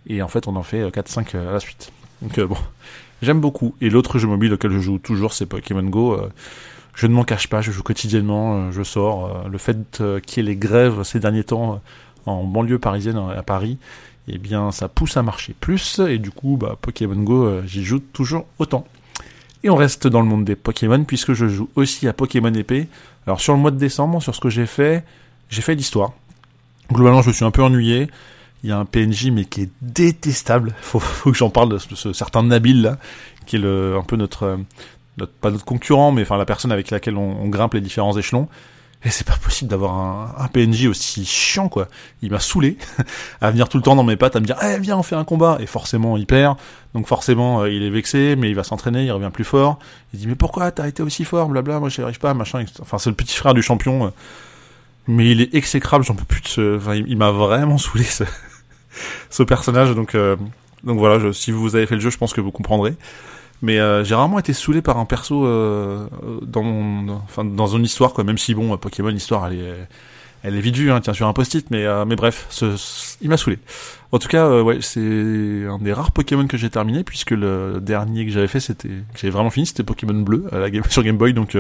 et 0.08 0.22
en 0.22 0.28
fait 0.28 0.50
on 0.50 0.58
en 0.58 0.64
fait 0.64 0.92
4 0.92 0.98
euh, 0.98 1.14
5 1.14 1.36
à 1.36 1.52
la 1.54 1.62
suite. 1.62 1.94
Donc 2.22 2.38
bon, 2.42 2.58
j'aime 3.22 3.40
beaucoup 3.40 3.74
et 3.80 3.90
l'autre 3.90 4.20
jeu 4.20 4.28
mobile 4.28 4.52
auquel 4.52 4.72
je 4.72 4.80
joue 4.80 4.98
toujours 4.98 5.32
c'est 5.32 5.46
Pokémon 5.46 5.84
Go. 5.84 6.20
je 6.94 7.08
ne 7.08 7.14
m'en 7.14 7.24
cache 7.24 7.48
pas, 7.48 7.62
je 7.62 7.72
joue 7.72 7.84
quotidiennement, 7.84 8.70
je 8.74 8.84
sors. 8.84 9.48
le 9.48 9.58
fait 9.58 10.04
qu'il 10.26 10.44
y 10.44 10.46
ait 10.46 10.50
les 10.50 10.58
grèves 10.58 11.04
ces 11.04 11.22
derniers 11.22 11.46
temps 11.46 11.82
en 12.26 12.44
banlieue 12.44 12.80
parisienne 12.80 13.18
à 13.18 13.44
Paris, 13.44 13.78
eh 14.28 14.38
bien 14.38 14.72
ça 14.72 14.88
pousse 14.88 15.18
à 15.18 15.24
marcher 15.24 15.56
plus 15.60 16.00
et 16.00 16.18
du 16.18 16.32
coup 16.32 16.58
bah, 16.58 16.78
Pokémon 16.82 17.16
Go 17.16 17.62
j'y 17.66 17.84
joue 17.84 18.00
toujours 18.00 18.46
autant. 18.60 18.86
Et 19.64 19.70
on 19.70 19.76
reste 19.76 20.08
dans 20.08 20.22
le 20.22 20.28
monde 20.28 20.46
des 20.46 20.56
Pokémon 20.56 21.04
puisque 21.04 21.34
je 21.34 21.48
joue 21.48 21.70
aussi 21.76 22.08
à 22.08 22.14
Pokémon 22.14 22.54
épée. 22.54 22.88
Alors 23.26 23.42
sur 23.42 23.54
le 23.54 23.60
mois 23.60 23.72
de 23.72 23.78
décembre, 23.78 24.22
sur 24.22 24.36
ce 24.36 24.40
que 24.40 24.50
j'ai 24.50 24.66
fait, 24.66 25.04
j'ai 25.50 25.62
fait 25.62 25.76
l'histoire. 25.76 26.14
Globalement, 26.92 27.22
je 27.22 27.32
suis 27.32 27.46
un 27.46 27.52
peu 27.52 27.64
ennuyé. 27.64 28.08
Il 28.64 28.70
y 28.70 28.72
a 28.72 28.78
un 28.78 28.86
PNJ 28.86 29.32
mais 29.32 29.46
qui 29.46 29.64
est 29.64 29.70
détestable. 29.82 30.74
Faut, 30.82 31.00
faut 31.00 31.32
que 31.32 31.38
j'en 31.38 31.50
parle 31.50 31.70
de 31.70 31.78
ce, 31.78 32.14
certain 32.14 32.44
Nabil 32.44 32.82
là, 32.82 32.98
qui 33.46 33.58
est 33.58 33.66
un 33.66 34.04
peu 34.04 34.16
notre, 34.16 34.60
notre, 35.18 35.32
pas 35.34 35.52
notre 35.52 35.66
concurrent, 35.66 36.12
mais 36.12 36.22
enfin 36.24 36.38
la 36.38 36.46
personne 36.46 36.72
avec 36.72 36.90
laquelle 36.90 37.18
on 37.18 37.48
grimpe 37.48 37.74
les 37.74 37.82
différents 37.82 38.18
échelons. 38.18 38.48
Et 39.04 39.10
c'est 39.12 39.28
pas 39.28 39.38
possible 39.38 39.70
d'avoir 39.70 39.94
un, 39.94 40.36
un, 40.40 40.48
PNJ 40.48 40.88
aussi 40.88 41.24
chiant, 41.24 41.70
quoi. 41.70 41.88
Il 42.24 42.32
m'a 42.32 42.40
saoulé 42.40 42.78
à 43.42 43.52
venir 43.52 43.70
tout 43.70 43.78
le 43.78 43.84
temps 43.84 43.96
dans 43.96 44.04
mes 44.04 44.16
pattes, 44.16 44.36
à 44.36 44.40
me 44.40 44.46
dire, 44.46 44.58
eh, 44.64 44.80
viens, 44.80 44.98
on 44.98 45.04
fait 45.04 45.16
un 45.16 45.24
combat. 45.24 45.58
Et 45.60 45.68
forcément, 45.68 46.18
il 46.18 46.26
perd. 46.26 46.58
Donc 46.96 47.06
forcément, 47.06 47.62
euh, 47.62 47.70
il 47.70 47.84
est 47.84 47.92
vexé, 47.92 48.36
mais 48.36 48.50
il 48.50 48.56
va 48.56 48.64
s'entraîner, 48.64 49.06
il 49.06 49.12
revient 49.12 49.30
plus 49.32 49.44
fort. 49.44 49.78
Il 50.14 50.20
dit, 50.20 50.28
mais 50.28 50.36
pourquoi 50.36 50.72
t'as 50.72 50.88
été 50.88 51.04
aussi 51.04 51.26
fort, 51.26 51.48
blabla, 51.48 51.80
moi 51.80 51.90
j'y 51.90 52.02
arrive 52.02 52.18
pas, 52.18 52.34
machin. 52.34 52.66
Enfin, 52.82 52.98
c'est 52.98 53.12
le 53.12 53.16
petit 53.16 53.36
frère 53.36 53.54
du 53.54 53.62
champion. 53.62 54.08
Euh. 54.08 54.10
Mais 55.08 55.30
il 55.30 55.42
est 55.42 55.54
exécrable, 55.54 56.04
j'en 56.04 56.16
peux 56.16 56.26
plus 56.26 56.42
de 56.42 56.48
ce... 56.48 56.78
Enfin, 56.78 56.96
il, 56.96 57.18
m'a 57.18 57.32
vraiment 57.32 57.78
saoulé, 57.78 58.04
ce, 58.04 58.24
ce 59.30 59.44
personnage. 59.44 59.94
Donc, 59.94 60.16
euh, 60.16 60.36
donc 60.84 60.98
voilà, 60.98 61.20
je, 61.20 61.32
si 61.32 61.52
vous 61.52 61.76
avez 61.76 61.86
fait 61.86 61.96
le 61.96 62.02
jeu, 62.02 62.10
je 62.10 62.18
pense 62.18 62.34
que 62.34 62.42
vous 62.42 62.52
comprendrez. 62.52 62.96
Mais 63.62 63.80
euh, 63.80 64.04
j'ai 64.04 64.16
rarement 64.16 64.40
été 64.40 64.54
saoulé 64.54 64.82
par 64.82 64.98
un 64.98 65.06
perso 65.06 65.46
euh, 65.46 66.08
dans 66.44 66.64
mon, 66.64 67.16
enfin 67.16 67.44
dans 67.44 67.68
une 67.68 67.84
histoire 67.84 68.14
quoi. 68.14 68.24
Même 68.24 68.38
si 68.38 68.54
bon, 68.54 68.78
Pokémon 68.78 69.10
l'histoire 69.10 69.48
elle 69.48 69.60
est, 69.60 69.74
elle 70.44 70.56
est 70.56 70.62
vite 70.62 70.76
vue, 70.76 70.92
hein, 70.92 71.02
tiens 71.02 71.14
sur 71.14 71.28
un 71.28 71.34
post-it, 71.34 71.72
mais 71.72 71.86
euh, 71.86 72.06
mais 72.06 72.16
bref, 72.16 72.46
ce, 72.50 72.76
il 73.22 73.30
m'a 73.30 73.38
saoulé. 73.38 73.58
En 74.12 74.20
tout 74.20 74.28
cas, 74.30 74.62
ouais, 74.62 74.78
c'est 74.82 75.66
un 75.68 75.80
des 75.80 75.92
rares 75.92 76.12
Pokémon 76.12 76.48
que 76.48 76.56
j'ai 76.56 76.70
terminé 76.70 77.04
puisque 77.04 77.32
le 77.32 77.80
dernier 77.82 78.26
que 78.26 78.32
j'avais 78.32 78.48
fait, 78.48 78.60
c'était, 78.60 78.88
que 78.88 79.20
j'avais 79.20 79.32
vraiment 79.32 79.50
fini, 79.50 79.66
c'était 79.66 79.84
Pokémon 79.84 80.14
Bleu 80.14 80.46
sur 80.90 81.04
Game 81.04 81.18
Boy. 81.18 81.34
Donc 81.34 81.58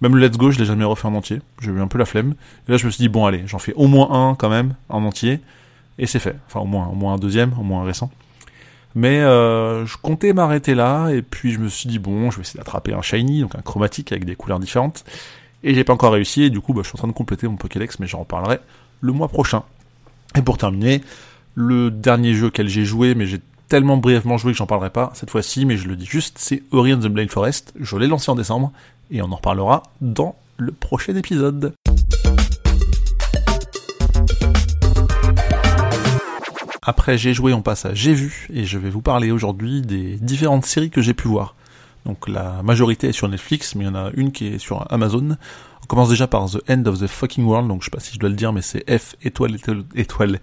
même 0.00 0.14
le 0.14 0.26
Let's 0.26 0.36
Go, 0.36 0.50
je 0.50 0.58
l'ai 0.58 0.66
jamais 0.66 0.84
refait 0.84 1.08
en 1.08 1.14
entier. 1.14 1.40
J'ai 1.60 1.70
eu 1.70 1.80
un 1.80 1.88
peu 1.88 1.98
la 1.98 2.04
flemme. 2.04 2.34
Et 2.68 2.72
là, 2.72 2.76
je 2.76 2.86
me 2.86 2.90
suis 2.90 3.02
dit 3.02 3.08
bon 3.08 3.24
allez, 3.24 3.42
j'en 3.46 3.58
fais 3.58 3.72
au 3.74 3.86
moins 3.86 4.10
un 4.12 4.34
quand 4.34 4.50
même 4.50 4.74
en 4.88 5.02
entier, 5.04 5.40
et 5.98 6.06
c'est 6.06 6.20
fait. 6.20 6.36
Enfin 6.46 6.60
au 6.60 6.66
moins, 6.66 6.86
au 6.86 6.94
moins 6.94 7.14
un 7.14 7.18
deuxième, 7.18 7.54
au 7.58 7.62
moins 7.62 7.82
un 7.82 7.86
récent. 7.86 8.10
Mais 8.94 9.20
euh, 9.20 9.86
je 9.86 9.96
comptais 9.96 10.32
m'arrêter 10.32 10.74
là, 10.74 11.10
et 11.10 11.22
puis 11.22 11.52
je 11.52 11.58
me 11.60 11.68
suis 11.68 11.88
dit, 11.88 11.98
bon, 11.98 12.30
je 12.30 12.36
vais 12.36 12.42
essayer 12.42 12.58
d'attraper 12.58 12.92
un 12.92 13.02
shiny, 13.02 13.42
donc 13.42 13.54
un 13.54 13.62
chromatique 13.62 14.10
avec 14.12 14.24
des 14.24 14.34
couleurs 14.34 14.58
différentes. 14.58 15.04
Et 15.62 15.74
j'ai 15.74 15.84
pas 15.84 15.92
encore 15.92 16.12
réussi, 16.12 16.44
et 16.44 16.50
du 16.50 16.60
coup, 16.60 16.72
bah, 16.72 16.80
je 16.82 16.88
suis 16.88 16.96
en 16.96 16.98
train 16.98 17.08
de 17.08 17.12
compléter 17.12 17.46
mon 17.46 17.56
Pokédex, 17.56 17.98
mais 18.00 18.06
j'en 18.06 18.20
reparlerai 18.20 18.58
le 19.00 19.12
mois 19.12 19.28
prochain. 19.28 19.62
Et 20.36 20.42
pour 20.42 20.58
terminer, 20.58 21.02
le 21.54 21.90
dernier 21.90 22.34
jeu 22.34 22.46
auquel 22.46 22.68
j'ai 22.68 22.84
joué, 22.84 23.14
mais 23.14 23.26
j'ai 23.26 23.40
tellement 23.68 23.96
brièvement 23.96 24.36
joué 24.36 24.52
que 24.52 24.58
j'en 24.58 24.66
parlerai 24.66 24.90
pas 24.90 25.12
cette 25.14 25.30
fois-ci, 25.30 25.64
mais 25.64 25.76
je 25.76 25.86
le 25.86 25.94
dis 25.94 26.06
juste, 26.06 26.38
c'est 26.38 26.62
Ori 26.72 26.92
and 26.92 26.98
the 26.98 27.06
Blind 27.06 27.30
Forest. 27.30 27.72
Je 27.78 27.96
l'ai 27.96 28.08
lancé 28.08 28.30
en 28.30 28.34
décembre, 28.34 28.72
et 29.10 29.22
on 29.22 29.30
en 29.30 29.36
reparlera 29.36 29.84
dans 30.00 30.34
le 30.56 30.72
prochain 30.72 31.14
épisode. 31.14 31.74
Après 36.90 37.16
j'ai 37.16 37.34
joué, 37.34 37.52
on 37.52 37.62
passe 37.62 37.86
à 37.86 37.94
j'ai 37.94 38.14
vu, 38.14 38.48
et 38.52 38.64
je 38.64 38.76
vais 38.76 38.90
vous 38.90 39.00
parler 39.00 39.30
aujourd'hui 39.30 39.80
des 39.80 40.16
différentes 40.16 40.66
séries 40.66 40.90
que 40.90 41.00
j'ai 41.00 41.14
pu 41.14 41.28
voir. 41.28 41.54
Donc 42.04 42.28
la 42.28 42.64
majorité 42.64 43.10
est 43.10 43.12
sur 43.12 43.28
Netflix, 43.28 43.76
mais 43.76 43.84
il 43.84 43.86
y 43.86 43.90
en 43.90 43.94
a 43.94 44.10
une 44.14 44.32
qui 44.32 44.48
est 44.48 44.58
sur 44.58 44.92
Amazon. 44.92 45.36
On 45.84 45.86
commence 45.86 46.08
déjà 46.08 46.26
par 46.26 46.50
The 46.50 46.68
End 46.68 46.82
of 46.86 46.98
the 46.98 47.06
Fucking 47.06 47.44
World, 47.44 47.68
donc 47.68 47.82
je 47.82 47.84
sais 47.84 47.90
pas 47.92 48.00
si 48.00 48.12
je 48.12 48.18
dois 48.18 48.28
le 48.28 48.34
dire, 48.34 48.52
mais 48.52 48.60
c'est 48.60 48.82
F 48.90 49.14
étoile 49.22 49.54
étoile, 49.54 49.84
étoile 49.94 50.40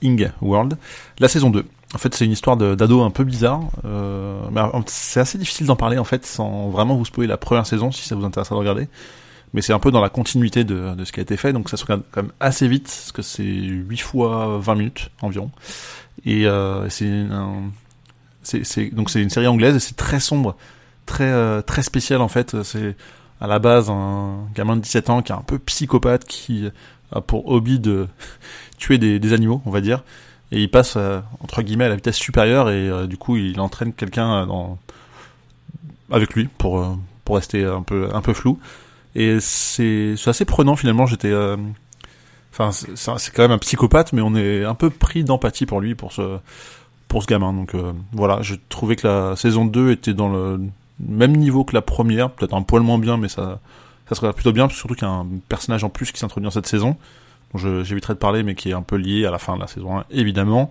Ing 0.00 0.30
World. 0.40 0.78
La 1.18 1.28
saison 1.28 1.50
2. 1.50 1.62
En 1.94 1.98
fait, 1.98 2.14
c'est 2.14 2.24
une 2.24 2.32
histoire 2.32 2.56
d'ado 2.56 3.02
un 3.02 3.10
peu 3.10 3.24
bizarre. 3.24 3.60
Euh, 3.84 4.40
c'est 4.86 5.20
assez 5.20 5.36
difficile 5.36 5.66
d'en 5.66 5.76
parler 5.76 5.98
en 5.98 6.04
fait 6.04 6.24
sans 6.24 6.70
vraiment 6.70 6.96
vous 6.96 7.04
spoiler 7.04 7.28
la 7.28 7.36
première 7.36 7.66
saison 7.66 7.92
si 7.92 8.08
ça 8.08 8.14
vous 8.16 8.24
intéresse 8.24 8.48
de 8.48 8.54
regarder 8.54 8.88
mais 9.54 9.62
c'est 9.62 9.72
un 9.72 9.78
peu 9.78 9.90
dans 9.90 10.00
la 10.00 10.08
continuité 10.08 10.64
de, 10.64 10.94
de, 10.94 11.04
ce 11.04 11.12
qui 11.12 11.20
a 11.20 11.22
été 11.22 11.36
fait, 11.36 11.52
donc 11.52 11.68
ça 11.68 11.76
se 11.76 11.84
regarde 11.84 12.02
quand 12.10 12.22
même 12.22 12.32
assez 12.40 12.68
vite, 12.68 12.84
parce 12.84 13.12
que 13.12 13.22
c'est 13.22 13.44
8 13.44 13.96
fois 13.98 14.58
20 14.58 14.74
minutes 14.74 15.10
environ. 15.20 15.50
Et 16.24 16.46
euh, 16.46 16.88
c'est 16.88 17.26
c'est 18.42 18.90
donc 18.90 19.10
c'est 19.10 19.22
une 19.22 19.30
série 19.30 19.46
anglaise 19.46 19.76
et 19.76 19.80
c'est 19.80 19.96
très 19.96 20.20
sombre, 20.20 20.56
très 21.06 21.30
euh, 21.30 21.62
très 21.62 21.82
spécial 21.82 22.20
en 22.20 22.28
fait. 22.28 22.62
C'est 22.62 22.96
à 23.40 23.46
la 23.46 23.58
base 23.58 23.90
un 23.90 24.46
gamin 24.54 24.76
de 24.76 24.82
17 24.82 25.10
ans 25.10 25.22
qui 25.22 25.32
est 25.32 25.34
un 25.34 25.42
peu 25.42 25.58
psychopathe, 25.58 26.24
qui 26.24 26.68
a 27.12 27.20
pour 27.20 27.48
hobby 27.48 27.78
de 27.78 28.08
tuer 28.78 28.98
des, 28.98 29.18
des 29.18 29.32
animaux, 29.32 29.62
on 29.66 29.70
va 29.70 29.80
dire, 29.80 30.02
et 30.50 30.60
il 30.60 30.70
passe 30.70 30.94
euh, 30.96 31.20
entre 31.40 31.62
guillemets 31.62 31.84
à 31.84 31.88
la 31.88 31.96
vitesse 31.96 32.16
supérieure 32.16 32.70
et 32.70 32.88
euh, 32.88 33.06
du 33.06 33.16
coup 33.16 33.36
il 33.36 33.60
entraîne 33.60 33.92
quelqu'un 33.92 34.46
dans 34.46 34.78
avec 36.10 36.34
lui 36.34 36.48
pour 36.58 36.98
pour 37.24 37.36
rester 37.36 37.64
un 37.64 37.82
peu 37.82 38.08
un 38.12 38.20
peu 38.22 38.34
flou. 38.34 38.58
Et 39.14 39.38
c'est 39.40 40.14
assez 40.26 40.44
prenant 40.44 40.76
finalement. 40.76 41.06
J'étais, 41.06 41.30
euh, 41.30 41.56
enfin, 42.52 42.70
c'est 42.72 43.32
quand 43.34 43.42
même 43.42 43.52
un 43.52 43.58
psychopathe, 43.58 44.12
mais 44.12 44.22
on 44.22 44.34
est 44.34 44.64
un 44.64 44.74
peu 44.74 44.90
pris 44.90 45.24
d'empathie 45.24 45.66
pour 45.66 45.80
lui, 45.80 45.94
pour 45.94 46.12
ce 46.12 46.38
pour 47.08 47.22
ce 47.22 47.28
gamin. 47.28 47.52
Donc 47.52 47.74
euh, 47.74 47.92
voilà, 48.12 48.40
je 48.42 48.54
trouvais 48.68 48.96
que 48.96 49.06
la 49.06 49.36
saison 49.36 49.66
2 49.66 49.90
était 49.90 50.14
dans 50.14 50.30
le 50.30 50.60
même 50.98 51.36
niveau 51.36 51.64
que 51.64 51.74
la 51.74 51.82
première, 51.82 52.30
peut-être 52.30 52.54
un 52.54 52.62
poil 52.62 52.82
moins 52.82 52.98
bien, 52.98 53.16
mais 53.18 53.28
ça 53.28 53.60
ça 54.08 54.14
serait 54.14 54.32
plutôt 54.32 54.52
bien, 54.52 54.68
surtout 54.68 54.94
qu'il 54.94 55.06
y 55.06 55.10
a 55.10 55.14
un 55.14 55.26
personnage 55.48 55.84
en 55.84 55.88
plus 55.88 56.12
qui 56.12 56.18
s'introduit 56.18 56.44
dans 56.44 56.50
cette 56.50 56.66
saison, 56.66 56.96
dont 57.52 57.58
j'éviterai 57.82 58.14
de 58.14 58.18
parler, 58.18 58.42
mais 58.42 58.54
qui 58.54 58.70
est 58.70 58.74
un 58.74 58.82
peu 58.82 58.96
lié 58.96 59.26
à 59.26 59.30
la 59.30 59.38
fin 59.38 59.56
de 59.56 59.60
la 59.60 59.66
saison 59.66 59.98
1, 59.98 60.04
évidemment. 60.10 60.70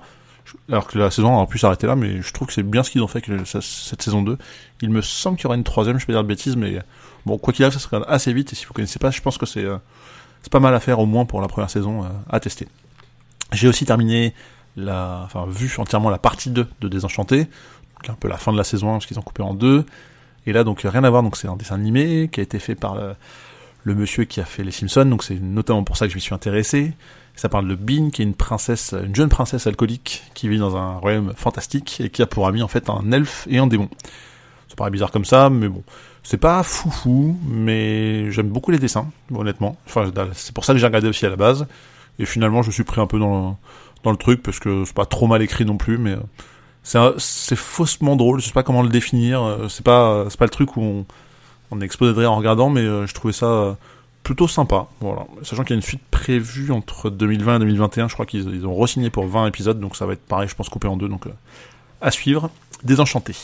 Alors 0.69 0.87
que 0.87 0.97
la 0.97 1.11
saison 1.11 1.41
a 1.41 1.47
pu 1.47 1.57
s'arrêter 1.57 1.87
là, 1.87 1.95
mais 1.95 2.21
je 2.21 2.33
trouve 2.33 2.47
que 2.47 2.53
c'est 2.53 2.63
bien 2.63 2.83
ce 2.83 2.91
qu'ils 2.91 3.01
ont 3.01 3.07
fait 3.07 3.23
cette 3.45 4.01
saison 4.01 4.21
2. 4.21 4.37
Il 4.81 4.89
me 4.89 5.01
semble 5.01 5.37
qu'il 5.37 5.45
y 5.45 5.47
aura 5.47 5.55
une 5.55 5.63
troisième, 5.63 5.99
je 5.99 6.05
peux 6.05 6.13
dire 6.13 6.23
de 6.23 6.27
bêtises, 6.27 6.55
mais 6.55 6.79
Bon, 7.25 7.37
quoi 7.37 7.53
qu'il 7.53 7.63
arrive, 7.63 7.73
ça 7.73 7.79
se 7.79 7.87
regarde 7.87 8.05
assez 8.09 8.33
vite, 8.33 8.53
et 8.53 8.55
si 8.55 8.65
vous 8.65 8.73
connaissez 8.73 8.99
pas, 8.99 9.11
je 9.11 9.21
pense 9.21 9.37
que 9.37 9.45
c'est 9.45 9.63
euh, 9.63 9.77
pas 10.49 10.59
mal 10.59 10.73
à 10.73 10.79
faire, 10.79 10.99
au 10.99 11.05
moins 11.05 11.25
pour 11.25 11.41
la 11.41 11.47
première 11.47 11.69
saison, 11.69 12.03
euh, 12.03 12.07
à 12.29 12.39
tester. 12.39 12.67
J'ai 13.51 13.67
aussi 13.67 13.85
terminé 13.85 14.33
la, 14.75 15.21
enfin, 15.25 15.45
vu 15.47 15.71
entièrement 15.77 16.09
la 16.09 16.17
partie 16.17 16.49
2 16.49 16.67
de 16.79 16.87
Désenchanté, 16.87 17.47
un 18.07 18.13
peu 18.13 18.27
la 18.27 18.37
fin 18.37 18.51
de 18.51 18.57
la 18.57 18.63
saison 18.63 18.89
1, 18.89 18.93
parce 18.93 19.05
qu'ils 19.05 19.19
ont 19.19 19.23
coupé 19.23 19.43
en 19.43 19.53
deux, 19.53 19.85
et 20.47 20.53
là, 20.53 20.63
donc, 20.63 20.81
rien 20.81 21.03
à 21.03 21.09
voir, 21.09 21.21
donc 21.21 21.37
c'est 21.37 21.47
un 21.47 21.55
dessin 21.55 21.75
animé, 21.75 22.29
qui 22.31 22.39
a 22.39 22.43
été 22.43 22.57
fait 22.57 22.75
par 22.75 22.95
le, 22.95 23.13
le 23.83 23.95
monsieur 23.95 24.23
qui 24.25 24.41
a 24.41 24.45
fait 24.45 24.63
les 24.63 24.71
Simpsons, 24.71 25.05
donc 25.05 25.23
c'est 25.23 25.39
notamment 25.39 25.83
pour 25.83 25.97
ça 25.97 26.07
que 26.07 26.11
je 26.11 26.15
m'y 26.15 26.21
suis 26.21 26.33
intéressé. 26.33 26.93
Ça 27.35 27.49
parle 27.49 27.67
de 27.67 27.75
Bean, 27.75 28.09
qui 28.11 28.21
est 28.21 28.25
une 28.25 28.35
princesse, 28.35 28.93
une 28.93 29.15
jeune 29.15 29.29
princesse 29.29 29.65
alcoolique, 29.65 30.23
qui 30.33 30.47
vit 30.47 30.59
dans 30.59 30.75
un 30.75 30.97
royaume 30.97 31.33
fantastique, 31.35 32.01
et 32.01 32.09
qui 32.09 32.21
a 32.21 32.27
pour 32.27 32.47
ami, 32.47 32.61
en 32.61 32.67
fait, 32.67 32.89
un 32.89 33.11
elfe 33.11 33.47
et 33.49 33.57
un 33.57 33.67
démon. 33.67 33.89
Ça 34.67 34.75
paraît 34.75 34.91
bizarre 34.91 35.11
comme 35.11 35.25
ça, 35.25 35.49
mais 35.49 35.67
bon. 35.67 35.83
C'est 36.23 36.37
pas 36.37 36.61
foufou, 36.61 37.35
mais 37.47 38.31
j'aime 38.31 38.49
beaucoup 38.49 38.69
les 38.69 38.77
dessins, 38.77 39.07
honnêtement. 39.33 39.75
Enfin, 39.87 40.11
c'est 40.33 40.53
pour 40.53 40.65
ça 40.65 40.73
que 40.73 40.79
j'ai 40.79 40.85
regardé 40.85 41.07
aussi 41.07 41.25
à 41.25 41.29
la 41.29 41.35
base. 41.35 41.65
Et 42.19 42.25
finalement, 42.25 42.61
je 42.61 42.69
suis 42.69 42.83
pris 42.83 43.01
un 43.01 43.07
peu 43.07 43.17
dans 43.17 43.49
le, 43.49 43.55
dans 44.03 44.11
le 44.11 44.17
truc, 44.17 44.43
parce 44.43 44.59
que 44.59 44.85
c'est 44.85 44.93
pas 44.93 45.05
trop 45.05 45.25
mal 45.25 45.41
écrit 45.41 45.65
non 45.65 45.77
plus, 45.77 45.97
mais 45.97 46.15
euh, 46.95 47.13
c'est 47.17 47.55
faussement 47.55 48.15
drôle. 48.15 48.39
Je 48.39 48.47
sais 48.47 48.53
pas 48.53 48.63
comment 48.63 48.83
le 48.83 48.89
définir. 48.89 49.41
Euh, 49.41 49.67
c'est 49.67 49.83
pas, 49.83 50.25
c'est 50.29 50.37
pas 50.37 50.45
le 50.45 50.51
truc 50.51 50.77
où 50.77 50.81
on, 50.81 51.05
on 51.71 51.81
explose 51.81 52.13
de 52.13 52.19
rire 52.19 52.31
en 52.31 52.35
regardant, 52.35 52.69
mais 52.69 52.81
euh, 52.81 53.07
je 53.07 53.13
trouvais 53.13 53.33
ça 53.33 53.77
plutôt 54.23 54.47
sympa. 54.47 54.87
Voilà. 54.99 55.25
Sachant 55.43 55.63
qu'il 55.63 55.71
y 55.71 55.73
a 55.73 55.77
une 55.77 55.81
suite 55.81 56.03
prévue 56.11 56.71
entre 56.71 57.09
2020 57.09 57.55
et 57.55 57.59
2021, 57.59 58.07
je 58.07 58.13
crois 58.13 58.25
qu'ils 58.25 58.49
ils 58.53 58.65
ont 58.65 58.75
re-signé 58.75 59.09
pour 59.09 59.25
20 59.25 59.47
épisodes, 59.47 59.79
donc 59.79 59.95
ça 59.95 60.05
va 60.05 60.13
être 60.13 60.25
pareil, 60.25 60.47
je 60.47 60.55
pense, 60.55 60.69
coupé 60.69 60.87
en 60.87 60.97
deux, 60.97 61.07
donc 61.07 61.25
à 62.01 62.11
suivre. 62.11 62.49
Désenchanté. 62.83 63.35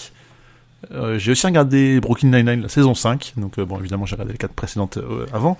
Euh, 0.92 1.18
j'ai 1.18 1.32
aussi 1.32 1.46
regardé 1.46 2.00
Brooklyn 2.00 2.30
Nine-Nine, 2.30 2.62
la 2.62 2.70
saison 2.70 2.96
5. 2.96 3.34
Donc, 3.38 3.58
euh, 3.60 3.66
bon, 3.66 3.80
évidemment, 3.80 4.06
j'ai 4.06 4.16
regardé 4.16 4.34
les 4.34 4.38
quatre 4.38 4.54
précédentes 4.54 4.98
euh, 4.98 5.26
avant. 5.34 5.58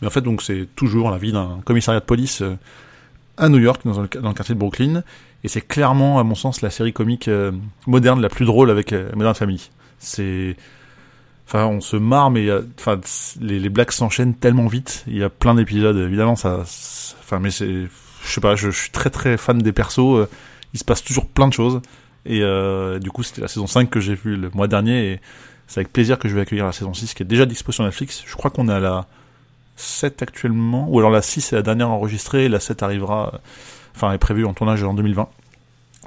Mais 0.00 0.06
en 0.06 0.10
fait, 0.10 0.20
donc, 0.20 0.42
c'est 0.42 0.68
toujours 0.74 1.10
la 1.10 1.18
vie 1.18 1.32
d'un 1.32 1.60
commissariat 1.64 2.00
de 2.00 2.04
police 2.04 2.42
à 3.40 3.48
New 3.48 3.58
York, 3.58 3.80
dans, 3.84 4.02
le, 4.02 4.08
quartier 4.08 4.54
de 4.54 4.60
Brooklyn. 4.60 5.02
Et 5.42 5.48
c'est 5.48 5.62
clairement, 5.62 6.18
à 6.18 6.24
mon 6.24 6.34
sens, 6.34 6.60
la 6.60 6.70
série 6.70 6.92
comique 6.92 7.28
euh, 7.28 7.50
moderne 7.86 8.20
la 8.20 8.28
plus 8.28 8.44
drôle 8.44 8.70
avec 8.70 8.92
euh, 8.92 9.10
Modern 9.14 9.34
Family. 9.34 9.70
C'est, 9.98 10.56
enfin, 11.50 11.66
on 11.66 11.80
se 11.80 11.96
marre, 11.96 12.30
mais 12.30 12.48
enfin, 12.78 13.00
les, 13.40 13.58
les 13.58 13.68
blagues 13.68 13.90
s'enchaînent 13.90 14.34
tellement 14.34 14.68
vite. 14.68 15.04
Il 15.06 15.18
y 15.18 15.24
a 15.24 15.30
plein 15.30 15.54
d'épisodes, 15.54 15.96
évidemment, 15.96 16.36
ça, 16.36 16.60
enfin, 16.60 17.40
mais 17.40 17.50
c'est, 17.50 17.88
je 18.24 18.30
sais 18.30 18.40
pas, 18.40 18.54
je, 18.54 18.70
suis 18.70 18.90
très 18.90 19.10
très 19.10 19.36
fan 19.36 19.58
des 19.58 19.72
persos. 19.72 19.98
Euh, 19.98 20.28
il 20.72 20.78
se 20.78 20.84
passe 20.84 21.02
toujours 21.02 21.26
plein 21.26 21.48
de 21.48 21.52
choses. 21.52 21.80
Et 22.26 22.42
euh, 22.42 22.98
du 22.98 23.10
coup, 23.10 23.22
c'était 23.22 23.40
la 23.40 23.48
saison 23.48 23.66
5 23.66 23.90
que 23.90 24.00
j'ai 24.00 24.14
vue 24.14 24.36
le 24.36 24.50
mois 24.50 24.68
dernier. 24.68 25.12
Et 25.12 25.20
c'est 25.66 25.80
avec 25.80 25.92
plaisir 25.92 26.18
que 26.18 26.28
je 26.28 26.34
vais 26.34 26.42
accueillir 26.42 26.66
la 26.66 26.72
saison 26.72 26.94
6 26.94 27.14
qui 27.14 27.22
est 27.22 27.26
déjà 27.26 27.46
dispo 27.46 27.72
sur 27.72 27.84
Netflix. 27.84 28.22
Je 28.26 28.36
crois 28.36 28.50
qu'on 28.50 28.68
à 28.68 28.78
la 28.78 29.06
7 29.76 30.22
actuellement. 30.22 30.88
Ou 30.90 30.98
alors 30.98 31.10
la 31.10 31.22
6 31.22 31.52
est 31.52 31.56
la 31.56 31.62
dernière 31.62 31.90
enregistrée. 31.90 32.48
La 32.48 32.60
7 32.60 32.82
arrivera 32.82 33.40
enfin 33.96 34.12
est 34.12 34.18
prévu 34.18 34.44
en 34.44 34.54
tournage 34.54 34.82
en 34.82 34.94
2020. 34.94 35.28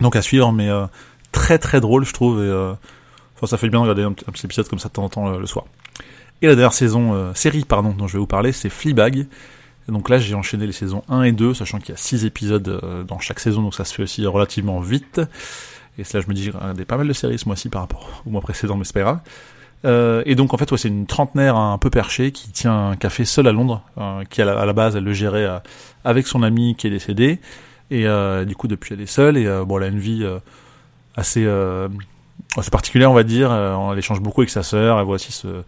Donc 0.02 0.16
à 0.16 0.22
suivre, 0.22 0.52
mais 0.52 0.70
euh, 0.70 0.86
très 1.32 1.60
très 1.60 1.82
drôle 1.82 2.06
je 2.06 2.14
trouve. 2.14 2.40
Et, 2.40 2.48
euh, 2.48 2.74
ça 3.48 3.58
fait 3.58 3.70
bien 3.70 3.80
de 3.80 3.90
regarder 3.90 4.04
un, 4.04 4.12
petit 4.12 4.46
épisode 4.46 4.68
comme 4.68 4.80
ça 4.80 4.90
de 4.90 4.94
temps 4.94 5.04
en 5.04 5.10
temps 5.10 5.34
euh, 5.34 5.40
le 5.40 5.46
soir. 5.46 5.66
Et 6.42 6.48
la 6.48 6.56
dernière 6.56 6.74
saison, 6.74 7.34
série 7.36 7.64
pardon, 7.64 7.92
dont 7.98 8.08
je 8.08 8.14
vais 8.14 8.20
vous 8.20 8.28
parler, 8.28 8.52
c'est 8.52 8.68
Fleabag. 8.70 9.28
donc 9.88 10.10
là 10.10 10.18
j'ai 10.18 10.36
enchaîné 10.36 10.66
les 10.66 10.74
saisons 10.74 11.02
1 11.08 11.24
et 11.24 11.32
2, 11.32 11.54
sachant 11.54 11.80
qu'il 11.80 11.92
y 11.92 11.94
a 11.94 11.98
6 11.98 12.26
épisodes 12.26 13.06
dans 13.08 13.18
chaque 13.20 13.40
saison, 13.40 13.62
donc 13.62 13.74
ça 13.74 13.86
se 13.86 13.94
fait 13.94 14.04
aussi 14.04 14.26
relativement 14.26 14.82
vite. 14.82 15.22
Et 15.98 16.04
cela 16.04 16.22
je 16.22 16.28
me 16.28 16.34
dis, 16.34 16.44
j'ai 16.44 16.52
regardé 16.52 16.84
pas 16.84 16.98
mal 16.98 17.08
de 17.08 17.14
séries 17.14 17.40
ce 17.40 17.48
mois-ci 17.48 17.70
par 17.70 17.84
rapport 17.84 18.24
au 18.26 18.30
mois 18.30 18.42
précédent, 18.42 18.76
mais 18.76 18.84
c'est 18.84 19.02
pas. 19.02 19.24
Euh, 19.86 20.22
et 20.26 20.36
donc 20.36 20.54
en 20.54 20.58
fait, 20.58 20.76
c'est 20.76 20.90
une 20.90 21.06
trentenaire 21.06 21.56
un 21.56 21.78
peu 21.78 21.90
perchée 21.90 22.34
qui 22.34 22.52
tient 22.52 22.90
un 22.90 22.96
café 22.98 23.24
seul 23.24 23.48
à 23.48 23.54
Londres, 23.54 23.82
qui 24.30 24.42
à 24.42 24.66
la, 24.66 24.74
base 24.74 24.98
elle 24.98 25.06
le 25.06 25.14
gérait 25.14 25.48
avec 26.04 26.28
son 26.28 26.44
ami 26.44 26.76
qui 26.76 26.88
est 26.88 26.90
décédé, 26.90 27.40
et 27.94 28.08
euh, 28.08 28.44
du 28.44 28.56
coup, 28.56 28.68
depuis, 28.68 28.96
elle 28.96 29.02
est 29.02 29.06
seule 29.06 29.38
et 29.38 29.46
euh, 29.46 29.66
bon, 29.66 29.78
elle 29.78 29.84
a 29.84 29.88
une 29.88 30.00
vie 30.00 30.24
euh, 30.24 30.40
assez 31.16 31.46
assez 32.62 32.72
particulière, 32.72 33.12
on 33.12 33.16
va 33.16 33.24
dire. 33.24 33.52
elle 33.52 33.98
échange 33.98 34.22
beaucoup 34.22 34.42
avec 34.42 34.50
sa 34.50 34.64
sœur. 34.64 35.00
Elle 35.00 35.06
voit 35.06 35.16
aussi 35.16 35.32
ce, 35.32 35.64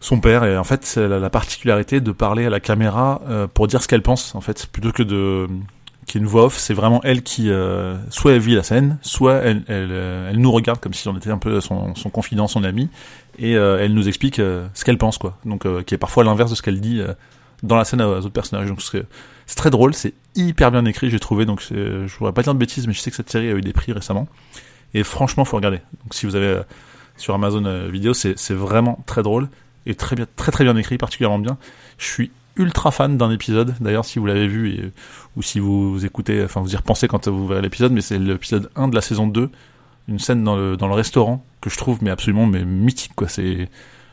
son 0.00 0.20
père. 0.20 0.44
Et 0.44 0.56
en 0.56 0.64
fait, 0.64 0.94
elle 0.96 1.12
a 1.12 1.18
la 1.18 1.30
particularité 1.30 2.00
de 2.00 2.12
parler 2.12 2.46
à 2.46 2.50
la 2.50 2.60
caméra 2.60 3.20
pour 3.54 3.66
dire 3.66 3.82
ce 3.82 3.88
qu'elle 3.88 4.02
pense, 4.02 4.34
en 4.34 4.40
fait, 4.40 4.66
plutôt 4.66 4.92
que 4.92 5.02
de 5.02 5.46
qui 6.06 6.18
une 6.18 6.26
voix 6.26 6.44
off, 6.44 6.58
c'est 6.58 6.74
vraiment 6.74 7.00
elle 7.02 7.22
qui 7.22 7.50
soit 8.10 8.32
elle 8.32 8.40
vit 8.40 8.54
la 8.54 8.62
scène, 8.62 8.98
soit 9.00 9.36
elle, 9.36 9.62
elle, 9.68 9.90
elle, 9.90 10.36
nous 10.36 10.52
regarde 10.52 10.78
comme 10.78 10.92
si 10.92 11.08
on 11.08 11.16
était 11.16 11.30
un 11.30 11.38
peu 11.38 11.62
son, 11.62 11.94
son 11.94 12.10
confident, 12.10 12.46
son 12.46 12.62
ami, 12.62 12.90
et 13.38 13.52
elle 13.52 13.94
nous 13.94 14.06
explique 14.06 14.36
ce 14.36 14.84
qu'elle 14.84 14.98
pense, 14.98 15.16
quoi. 15.16 15.38
Donc, 15.46 15.66
qui 15.84 15.94
est 15.94 15.98
parfois 15.98 16.24
l'inverse 16.24 16.50
de 16.50 16.56
ce 16.56 16.62
qu'elle 16.62 16.80
dit 16.80 17.00
dans 17.62 17.76
la 17.76 17.84
scène 17.84 18.02
aux 18.02 18.18
autres 18.18 18.28
personnages. 18.28 18.68
Donc, 18.68 18.80
c'est 19.46 19.56
très 19.56 19.70
drôle, 19.70 19.94
c'est 19.94 20.14
hyper 20.36 20.70
bien 20.70 20.84
écrit, 20.84 21.10
j'ai 21.10 21.20
trouvé. 21.20 21.46
Donc 21.46 21.62
je 21.70 22.06
voudrais 22.18 22.32
pas 22.32 22.42
dire 22.42 22.54
de 22.54 22.58
bêtises, 22.58 22.86
mais 22.86 22.92
je 22.92 23.00
sais 23.00 23.10
que 23.10 23.16
cette 23.16 23.30
série 23.30 23.48
a 23.48 23.52
eu 23.52 23.60
des 23.60 23.72
prix 23.72 23.92
récemment. 23.92 24.28
Et 24.94 25.02
franchement, 25.02 25.44
faut 25.44 25.56
regarder. 25.56 25.78
Donc 26.02 26.14
si 26.14 26.26
vous 26.26 26.36
avez 26.36 26.46
euh, 26.46 26.62
sur 27.16 27.34
Amazon 27.34 27.64
euh, 27.66 27.88
Vidéo, 27.88 28.14
c'est 28.14 28.54
vraiment 28.54 29.02
très 29.06 29.22
drôle 29.22 29.48
et 29.86 29.94
très 29.94 30.16
bien, 30.16 30.26
très 30.36 30.52
très 30.52 30.64
bien 30.64 30.76
écrit, 30.76 30.98
particulièrement 30.98 31.38
bien. 31.38 31.58
Je 31.98 32.06
suis 32.06 32.30
ultra 32.56 32.90
fan 32.90 33.18
d'un 33.18 33.30
épisode. 33.30 33.74
D'ailleurs, 33.80 34.04
si 34.04 34.18
vous 34.18 34.26
l'avez 34.26 34.46
vu 34.46 34.92
ou 35.36 35.42
si 35.42 35.58
vous, 35.58 36.04
écoutez, 36.04 36.42
enfin 36.44 36.60
vous 36.60 36.72
y 36.72 36.76
repensez 36.76 37.08
quand 37.08 37.28
vous 37.28 37.46
verrez 37.46 37.62
l'épisode, 37.62 37.92
mais 37.92 38.00
c'est 38.00 38.18
l'épisode 38.18 38.70
1 38.76 38.88
de 38.88 38.94
la 38.94 39.00
saison 39.00 39.26
2, 39.26 39.50
une 40.08 40.18
scène 40.18 40.44
dans 40.44 40.56
le, 40.56 40.76
dans 40.76 40.86
le 40.86 40.94
restaurant 40.94 41.44
que 41.60 41.70
je 41.70 41.76
trouve 41.76 41.98
mais 42.02 42.10
absolument 42.10 42.46
mais 42.46 42.64
mythique 42.64 43.14
quoi. 43.16 43.28
C'est 43.28 43.68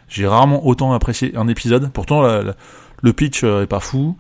j'ai 0.08 0.28
rarement 0.28 0.66
autant 0.66 0.94
apprécié 0.94 1.36
un 1.38 1.48
épisode. 1.48 1.92
Pourtant 1.92 2.24
le 2.24 3.14
pitch 3.14 3.44
euh, 3.44 3.64
est 3.64 3.68
pas 3.68 3.80
fou 3.80 4.18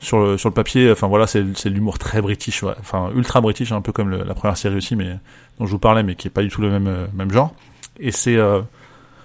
sur 0.00 0.20
le, 0.20 0.38
sur 0.38 0.48
le 0.48 0.54
papier, 0.54 0.90
enfin 0.90 1.06
voilà, 1.06 1.26
c'est, 1.26 1.44
l'humour 1.64 1.98
très 1.98 2.20
british, 2.20 2.62
enfin 2.62 3.10
ultra 3.14 3.40
british, 3.40 3.72
un 3.72 3.80
peu 3.80 3.92
comme 3.92 4.10
la 4.10 4.34
première 4.34 4.56
série 4.56 4.76
aussi, 4.76 4.96
mais 4.96 5.18
dont 5.58 5.66
je 5.66 5.70
vous 5.70 5.78
parlais, 5.78 6.02
mais 6.02 6.14
qui 6.14 6.28
est 6.28 6.30
pas 6.30 6.42
du 6.42 6.48
tout 6.48 6.60
le 6.60 6.70
même 6.70 6.86
euh, 6.86 7.06
même 7.14 7.30
genre. 7.30 7.54
Et 7.98 8.10
c'est, 8.10 8.36
euh, 8.36 8.60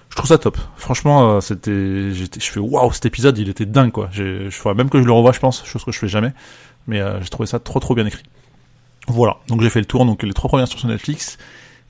je 0.09 0.15
trouve 0.15 0.29
ça 0.29 0.37
top. 0.37 0.57
Franchement, 0.77 1.31
euh, 1.31 1.41
c'était, 1.41 2.11
je 2.11 2.27
fais 2.39 2.59
waouh, 2.59 2.91
cet 2.91 3.05
épisode, 3.05 3.37
il 3.37 3.49
était 3.49 3.65
dingue 3.65 3.91
quoi. 3.91 4.09
Je 4.11 4.49
ferais 4.49 4.73
même 4.73 4.89
que 4.89 5.01
je 5.01 5.05
le 5.05 5.11
revois, 5.11 5.31
je 5.31 5.39
pense, 5.39 5.65
chose 5.65 5.83
que 5.83 5.91
je 5.91 5.99
fais 5.99 6.07
jamais, 6.07 6.33
mais 6.87 7.01
j'ai 7.21 7.29
trouvé 7.29 7.47
ça 7.47 7.59
trop 7.59 7.79
trop 7.79 7.95
bien 7.95 8.05
écrit. 8.05 8.23
Voilà, 9.07 9.37
donc 9.47 9.61
j'ai 9.61 9.69
fait 9.69 9.79
le 9.79 9.85
tour, 9.85 10.05
donc 10.05 10.23
les 10.23 10.33
trois 10.33 10.49
premières 10.49 10.67
sur 10.67 10.85
Netflix 10.87 11.37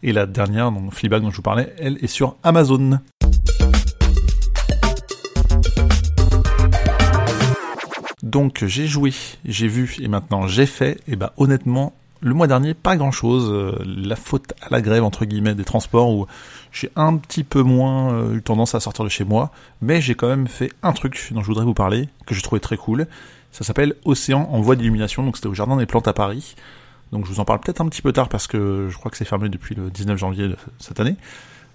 et 0.03 0.13
la 0.13 0.25
dernière, 0.25 0.71
donc 0.71 0.93
Fleabag 0.93 1.21
dont 1.21 1.31
je 1.31 1.35
vous 1.35 1.41
parlais, 1.41 1.73
elle 1.77 1.97
est 2.01 2.07
sur 2.07 2.37
Amazon. 2.43 2.99
Donc 8.29 8.63
j'ai 8.63 8.85
joué, 8.85 9.11
j'ai 9.43 9.67
vu 9.67 9.95
et 9.99 10.07
maintenant 10.07 10.45
j'ai 10.47 10.67
fait. 10.67 11.01
Et 11.07 11.15
bah 11.15 11.33
honnêtement, 11.37 11.93
le 12.21 12.35
mois 12.35 12.45
dernier, 12.45 12.75
pas 12.75 12.95
grand 12.95 13.11
chose. 13.11 13.49
Euh, 13.51 13.75
la 13.85 14.15
faute 14.15 14.53
à 14.61 14.67
la 14.69 14.81
grève 14.81 15.03
entre 15.03 15.25
guillemets 15.25 15.55
des 15.55 15.63
transports 15.63 16.11
où 16.11 16.27
j'ai 16.71 16.91
un 16.95 17.17
petit 17.17 17.43
peu 17.43 17.63
moins 17.63 18.13
euh, 18.13 18.35
eu 18.35 18.41
tendance 18.43 18.75
à 18.75 18.79
sortir 18.79 19.03
de 19.03 19.09
chez 19.09 19.23
moi, 19.23 19.51
mais 19.81 19.99
j'ai 19.99 20.13
quand 20.13 20.27
même 20.27 20.47
fait 20.47 20.71
un 20.83 20.93
truc 20.93 21.29
dont 21.31 21.41
je 21.41 21.47
voudrais 21.47 21.65
vous 21.65 21.73
parler 21.73 22.07
que 22.27 22.35
j'ai 22.35 22.43
trouvé 22.43 22.61
très 22.61 22.77
cool. 22.77 23.07
Ça 23.51 23.63
s'appelle 23.63 23.95
Océan 24.05 24.47
en 24.51 24.61
voie 24.61 24.75
d'illumination. 24.75 25.23
Donc 25.23 25.37
c'était 25.37 25.49
au 25.49 25.55
Jardin 25.55 25.77
des 25.77 25.87
Plantes 25.87 26.07
à 26.07 26.13
Paris. 26.13 26.55
Donc 27.11 27.25
je 27.25 27.31
vous 27.31 27.39
en 27.39 27.45
parle 27.45 27.61
peut-être 27.61 27.81
un 27.81 27.89
petit 27.89 28.03
peu 28.03 28.11
tard 28.11 28.29
parce 28.29 28.45
que 28.45 28.89
je 28.91 28.97
crois 28.97 29.09
que 29.09 29.17
c'est 29.17 29.25
fermé 29.25 29.49
depuis 29.49 29.73
le 29.73 29.89
19 29.89 30.19
janvier 30.19 30.49
de 30.49 30.55
cette 30.77 30.99
année. 30.99 31.15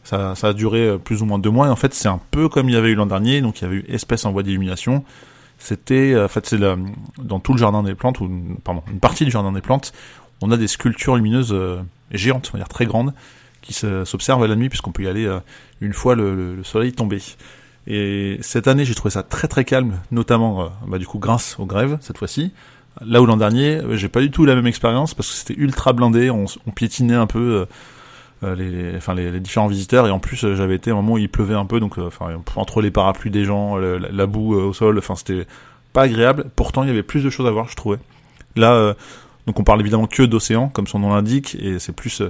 Ça, 0.04 0.34
a 0.40 0.52
duré 0.52 0.86
euh, 0.86 0.98
plus 0.98 1.20
ou 1.22 1.26
moins 1.26 1.40
deux 1.40 1.50
mois 1.50 1.66
et 1.66 1.70
en 1.70 1.76
fait 1.76 1.94
c'est 1.94 2.08
un 2.08 2.20
peu 2.30 2.48
comme 2.48 2.68
il 2.68 2.74
y 2.74 2.76
avait 2.76 2.90
eu 2.90 2.94
l'an 2.94 3.06
dernier. 3.06 3.40
Donc 3.40 3.60
il 3.60 3.64
y 3.64 3.66
avait 3.66 3.76
eu 3.76 3.84
Espèce 3.88 4.24
en 4.24 4.30
voie 4.30 4.44
d'illumination 4.44 5.04
c'était, 5.58 6.12
euh, 6.12 6.26
en 6.26 6.28
fait, 6.28 6.46
c'est 6.46 6.58
dans 6.58 7.40
tout 7.40 7.52
le 7.52 7.58
jardin 7.58 7.82
des 7.82 7.94
plantes, 7.94 8.20
ou 8.20 8.30
pardon, 8.62 8.82
une 8.90 9.00
partie 9.00 9.24
du 9.24 9.30
jardin 9.30 9.52
des 9.52 9.60
plantes, 9.60 9.92
on 10.42 10.50
a 10.50 10.56
des 10.56 10.68
sculptures 10.68 11.16
lumineuses 11.16 11.52
euh, 11.52 11.80
géantes, 12.10 12.50
on 12.52 12.58
va 12.58 12.64
dire 12.64 12.68
très 12.68 12.86
grandes, 12.86 13.14
qui 13.62 13.72
s'observent 13.72 14.44
la 14.46 14.56
nuit 14.56 14.68
puisqu'on 14.68 14.92
peut 14.92 15.04
y 15.04 15.08
aller 15.08 15.24
euh, 15.24 15.38
une 15.80 15.94
fois 15.94 16.14
le, 16.14 16.62
soleil 16.64 16.92
tombé. 16.92 17.22
Et 17.86 18.38
cette 18.42 18.68
année, 18.68 18.84
j'ai 18.84 18.94
trouvé 18.94 19.10
ça 19.10 19.22
très 19.22 19.48
très 19.48 19.64
calme, 19.64 20.00
notamment, 20.10 20.70
bah, 20.86 20.98
du 20.98 21.06
coup, 21.06 21.18
grâce 21.18 21.58
aux 21.58 21.66
grèves 21.66 21.98
cette 22.00 22.18
fois-ci. 22.18 22.52
Là 23.04 23.20
où 23.20 23.26
l'an 23.26 23.36
dernier, 23.36 23.80
j'ai 23.92 24.08
pas 24.08 24.20
du 24.20 24.30
tout 24.30 24.44
la 24.44 24.54
même 24.54 24.66
expérience 24.66 25.14
parce 25.14 25.28
que 25.30 25.34
c'était 25.34 25.60
ultra 25.60 25.92
blindé, 25.92 26.30
on, 26.30 26.44
on 26.66 26.70
piétinait 26.70 27.14
un 27.14 27.26
peu 27.26 27.66
les, 28.54 28.96
enfin 28.96 29.14
les, 29.14 29.40
différents 29.40 29.66
visiteurs. 29.66 30.06
Et 30.06 30.10
en 30.10 30.18
plus 30.18 30.44
euh, 30.44 30.54
j'avais 30.54 30.74
été 30.74 30.90
un 30.90 30.94
moment 30.94 31.14
où 31.14 31.18
il 31.18 31.28
pleuvait 31.28 31.54
un 31.54 31.66
peu. 31.66 31.80
Donc 31.80 31.98
euh, 31.98 32.10
entre 32.56 32.82
les 32.82 32.90
parapluies 32.90 33.30
des 33.30 33.44
gens 33.44 33.76
la, 33.76 34.26
boue 34.26 34.54
au 34.54 34.72
sol 34.72 34.98
enfin 34.98 35.14
c'était 35.14 35.46
pas 35.92 36.02
agréable. 36.02 36.46
Pourtant 36.56 36.82
il 36.82 36.88
y 36.88 36.90
avait 36.90 37.02
plus 37.02 37.22
de 37.22 37.30
choses 37.30 37.46
à 37.46 37.50
voir 37.50 37.68
je 37.68 37.76
trouvais. 37.76 37.98
Là 38.56 38.94
donc 39.46 39.58
on 39.58 39.64
parle 39.64 39.80
évidemment 39.80 40.06
que 40.06 40.22
d'océan 40.22 40.68
comme 40.68 40.86
son 40.86 40.98
nom 40.98 41.14
l'indique. 41.14 41.56
Et 41.60 41.78
c'est 41.78 41.94
plus 41.94 42.22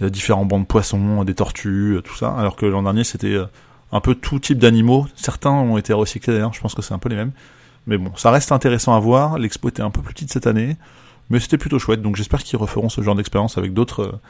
de 0.00 0.08
différents 0.08 0.44
bancs 0.44 0.62
de 0.62 0.66
poissons 0.66 1.24
des 1.24 1.34
tortues 1.34 2.00
tout 2.04 2.14
ça. 2.14 2.32
Alors 2.32 2.56
que 2.56 2.66
l'an 2.66 2.82
dernier 2.82 3.04
c'était 3.04 3.38
un 3.92 4.00
peu 4.00 4.14
tout 4.14 4.38
type 4.38 4.58
d'animaux. 4.58 5.06
Certains 5.16 5.50
ont 5.50 5.78
été 5.78 5.92
recyclés 5.92 6.32
d'ailleurs. 6.32 6.54
Je 6.54 6.60
pense 6.60 6.74
que 6.74 6.82
c'est 6.82 6.94
un 6.94 6.98
peu 6.98 7.08
les 7.08 7.16
mêmes. 7.16 7.32
Mais 7.86 7.98
bon 7.98 8.12
ça 8.16 8.30
reste 8.30 8.52
intéressant 8.52 8.94
à 8.94 9.00
voir. 9.00 9.38
L'expo 9.38 9.68
était 9.68 9.82
un 9.82 9.90
peu 9.90 10.02
plus 10.02 10.14
petite 10.14 10.32
cette 10.32 10.46
année. 10.46 10.76
Mais 11.30 11.38
c'était 11.38 11.58
plutôt 11.58 11.78
chouette. 11.78 12.02
Donc 12.02 12.16
j'espère 12.16 12.42
qu'ils 12.42 12.58
referont 12.58 12.88
ce 12.88 13.00
genre 13.00 13.14
d'expérience 13.14 13.56
avec 13.56 13.72
d'autres 13.72 14.20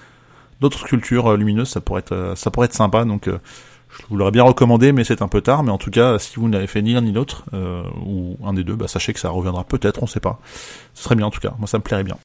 d'autres 0.61 0.79
sculptures 0.79 1.33
euh, 1.33 1.37
lumineuses, 1.37 1.69
ça 1.69 1.81
pourrait 1.81 2.01
être, 2.01 2.13
euh, 2.13 2.35
ça 2.37 2.51
pourrait 2.51 2.67
être 2.67 2.75
sympa. 2.75 3.05
Donc, 3.05 3.29
euh, 3.29 3.39
je 3.91 4.03
vous 4.09 4.17
l'aurais 4.17 4.31
bien 4.31 4.45
recommandé, 4.45 4.93
mais 4.93 5.05
c'est 5.05 5.23
un 5.23 5.29
peu 5.29 5.41
tard. 5.41 5.63
Mais 5.63 5.73
en 5.73 5.79
tout 5.79 5.91
cas, 5.91 6.19
si 6.19 6.37
vous 6.37 6.49
n'avez 6.49 6.67
fait 6.67 6.83
ni 6.83 6.93
l'un 6.93 7.01
ni 7.01 7.13
l'autre, 7.13 7.45
ou 8.07 8.37
un 8.45 8.53
des 8.53 8.63
deux, 8.63 8.77
bah, 8.77 8.87
sachez 8.87 9.13
que 9.13 9.19
ça 9.19 9.31
reviendra 9.31 9.65
peut-être, 9.65 10.01
on 10.05 10.07
sait 10.07 10.21
pas. 10.21 10.39
Ce 10.95 11.03
serait 11.03 11.17
bien 11.17 11.27
en 11.27 11.31
tout 11.31 11.41
cas. 11.41 11.55
Moi, 11.59 11.67
ça 11.67 11.79
me 11.79 11.83
plairait 11.83 12.05
bien. 12.05 12.17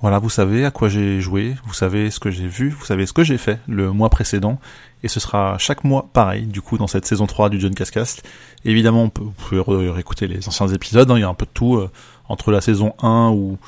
Voilà, 0.00 0.18
vous 0.18 0.30
savez 0.30 0.64
à 0.64 0.70
quoi 0.70 0.88
j'ai 0.88 1.20
joué, 1.20 1.56
vous 1.66 1.74
savez 1.74 2.10
ce 2.10 2.20
que 2.20 2.30
j'ai 2.30 2.46
vu, 2.46 2.68
vous 2.68 2.84
savez 2.84 3.06
ce 3.06 3.12
que 3.12 3.24
j'ai 3.24 3.38
fait 3.38 3.58
le 3.66 3.90
mois 3.92 4.08
précédent, 4.08 4.60
et 5.02 5.08
ce 5.08 5.20
sera 5.20 5.58
chaque 5.58 5.84
mois 5.84 6.08
pareil, 6.12 6.46
du 6.46 6.60
coup, 6.60 6.78
dans 6.78 6.86
cette 6.86 7.06
saison 7.06 7.26
3 7.26 7.48
du 7.48 7.58
John 7.58 7.74
Cascast. 7.74 8.22
Évidemment, 8.64 9.10
vous 9.18 9.32
pouvez 9.32 9.90
réécouter 9.90 10.28
les 10.28 10.46
anciens 10.46 10.68
épisodes, 10.68 11.10
hein, 11.10 11.16
il 11.16 11.22
y 11.22 11.24
a 11.24 11.28
un 11.28 11.34
peu 11.34 11.46
de 11.46 11.50
tout, 11.52 11.82
entre 12.28 12.50
la 12.50 12.60
saison 12.60 12.94
1 13.02 13.30
où 13.30 13.58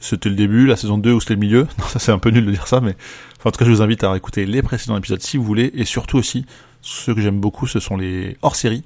c'était 0.00 0.30
le 0.30 0.34
début, 0.34 0.66
la 0.66 0.76
saison 0.76 0.98
2 0.98 1.12
où 1.12 1.20
c'était 1.20 1.34
le 1.34 1.40
milieu. 1.40 1.66
Non, 1.78 1.84
ça 1.84 1.98
c'est 1.98 2.12
un 2.12 2.18
peu 2.18 2.30
nul 2.30 2.44
de 2.44 2.50
dire 2.50 2.66
ça, 2.66 2.80
mais 2.80 2.96
en 3.44 3.50
tout 3.50 3.58
cas 3.58 3.64
je 3.64 3.70
vous 3.70 3.82
invite 3.82 4.04
à 4.04 4.16
écouter 4.16 4.46
les 4.46 4.62
précédents 4.62 4.96
épisodes 4.96 5.20
si 5.20 5.36
vous 5.36 5.44
voulez, 5.44 5.70
et 5.74 5.84
surtout 5.84 6.18
aussi, 6.18 6.46
ce 6.82 7.10
que 7.12 7.20
j'aime 7.20 7.40
beaucoup, 7.40 7.66
ce 7.66 7.80
sont 7.80 7.96
les 7.96 8.36
hors-série, 8.42 8.84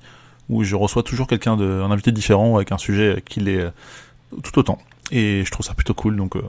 où 0.48 0.64
je 0.64 0.76
reçois 0.76 1.02
toujours 1.02 1.26
quelqu'un 1.26 1.56
de, 1.56 1.64
un 1.64 1.90
invité 1.90 2.12
différent 2.12 2.56
avec 2.56 2.72
un 2.72 2.78
sujet 2.78 3.22
qui 3.26 3.40
l'est 3.40 3.60
euh, 3.60 3.70
tout 4.42 4.58
autant. 4.58 4.78
Et 5.10 5.42
je 5.44 5.50
trouve 5.50 5.64
ça 5.64 5.74
plutôt 5.74 5.94
cool, 5.94 6.16
donc 6.16 6.36
euh, 6.36 6.42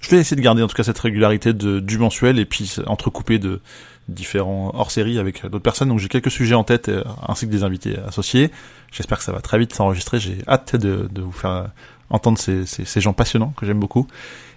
je 0.00 0.10
vais 0.10 0.18
essayer 0.18 0.36
de 0.36 0.42
garder 0.42 0.62
en 0.62 0.66
tout 0.66 0.74
cas 0.74 0.82
cette 0.82 0.98
régularité 0.98 1.52
de, 1.52 1.80
du 1.80 1.98
mensuel 1.98 2.38
et 2.38 2.44
puis 2.44 2.76
entrecoupé 2.86 3.38
de 3.38 3.60
différents 4.08 4.72
hors-série 4.74 5.18
avec 5.18 5.42
d'autres 5.42 5.58
personnes. 5.58 5.88
Donc 5.88 5.98
j'ai 5.98 6.08
quelques 6.08 6.30
sujets 6.30 6.54
en 6.54 6.64
tête 6.64 6.88
euh, 6.88 7.04
ainsi 7.26 7.46
que 7.46 7.52
des 7.52 7.62
invités 7.62 7.96
associés. 8.06 8.50
J'espère 8.90 9.18
que 9.18 9.24
ça 9.24 9.32
va 9.32 9.40
très 9.40 9.58
vite 9.58 9.74
s'enregistrer. 9.74 10.18
J'ai 10.18 10.38
hâte 10.48 10.76
de, 10.76 11.08
de, 11.10 11.20
vous 11.20 11.32
faire 11.32 11.68
entendre 12.10 12.38
ces, 12.38 12.66
ces, 12.66 12.84
ces 12.84 13.00
gens 13.00 13.12
passionnants 13.12 13.54
que 13.56 13.66
j'aime 13.66 13.80
beaucoup. 13.80 14.06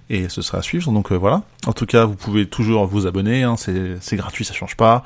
Et 0.10 0.28
ce 0.30 0.42
sera 0.42 0.60
à 0.60 0.62
suivre. 0.62 0.92
Donc 0.92 1.12
euh, 1.12 1.16
voilà. 1.16 1.44
En 1.66 1.74
tout 1.74 1.86
cas, 1.86 2.06
vous 2.06 2.16
pouvez 2.16 2.46
toujours 2.46 2.86
vous 2.86 3.08
abonner. 3.08 3.44
Hein, 3.44 3.56
c'est 3.58 4.16
gratuit, 4.16 4.46
ça 4.46 4.54
change 4.54 4.76
pas. 4.76 5.04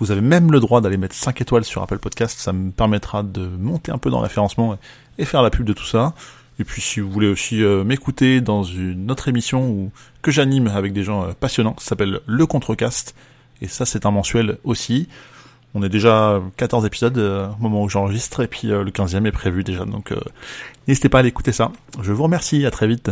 Vous 0.00 0.10
avez 0.10 0.22
même 0.22 0.50
le 0.50 0.60
droit 0.60 0.80
d'aller 0.80 0.96
mettre 0.96 1.14
5 1.14 1.40
étoiles 1.42 1.64
sur 1.64 1.82
Apple 1.82 1.98
Podcast, 1.98 2.38
ça 2.38 2.54
me 2.54 2.70
permettra 2.70 3.22
de 3.22 3.46
monter 3.46 3.92
un 3.92 3.98
peu 3.98 4.08
dans 4.08 4.20
le 4.20 4.22
référencement 4.22 4.78
et 5.18 5.26
faire 5.26 5.42
la 5.42 5.50
pub 5.50 5.66
de 5.66 5.74
tout 5.74 5.84
ça. 5.84 6.14
Et 6.58 6.64
puis 6.64 6.80
si 6.80 7.00
vous 7.00 7.10
voulez 7.10 7.28
aussi 7.28 7.62
euh, 7.62 7.84
m'écouter 7.84 8.40
dans 8.40 8.62
une 8.64 9.10
autre 9.10 9.28
émission 9.28 9.68
où, 9.68 9.92
que 10.22 10.30
j'anime 10.30 10.68
avec 10.68 10.94
des 10.94 11.02
gens 11.02 11.24
euh, 11.24 11.32
passionnants, 11.38 11.74
ça 11.78 11.90
s'appelle 11.90 12.20
Le 12.24 12.46
Contrecast, 12.46 13.14
et 13.60 13.68
ça 13.68 13.84
c'est 13.84 14.06
un 14.06 14.10
mensuel 14.10 14.56
aussi. 14.64 15.06
On 15.74 15.82
est 15.82 15.88
déjà 15.88 16.40
14 16.56 16.84
épisodes 16.84 17.18
euh, 17.18 17.48
au 17.48 17.62
moment 17.62 17.82
où 17.82 17.88
j'enregistre, 17.88 18.42
et 18.42 18.48
puis 18.48 18.68
le 18.68 18.90
15e 18.90 19.26
est 19.26 19.32
prévu 19.32 19.62
déjà, 19.64 19.84
donc 19.84 20.12
n'hésitez 20.88 21.08
pas 21.08 21.18
à 21.18 21.20
aller 21.20 21.28
écouter 21.28 21.52
ça. 21.52 21.70
Je 22.02 22.12
vous 22.12 22.24
remercie, 22.24 22.66
à 22.66 22.70
très 22.70 22.86
vite. 22.86 23.10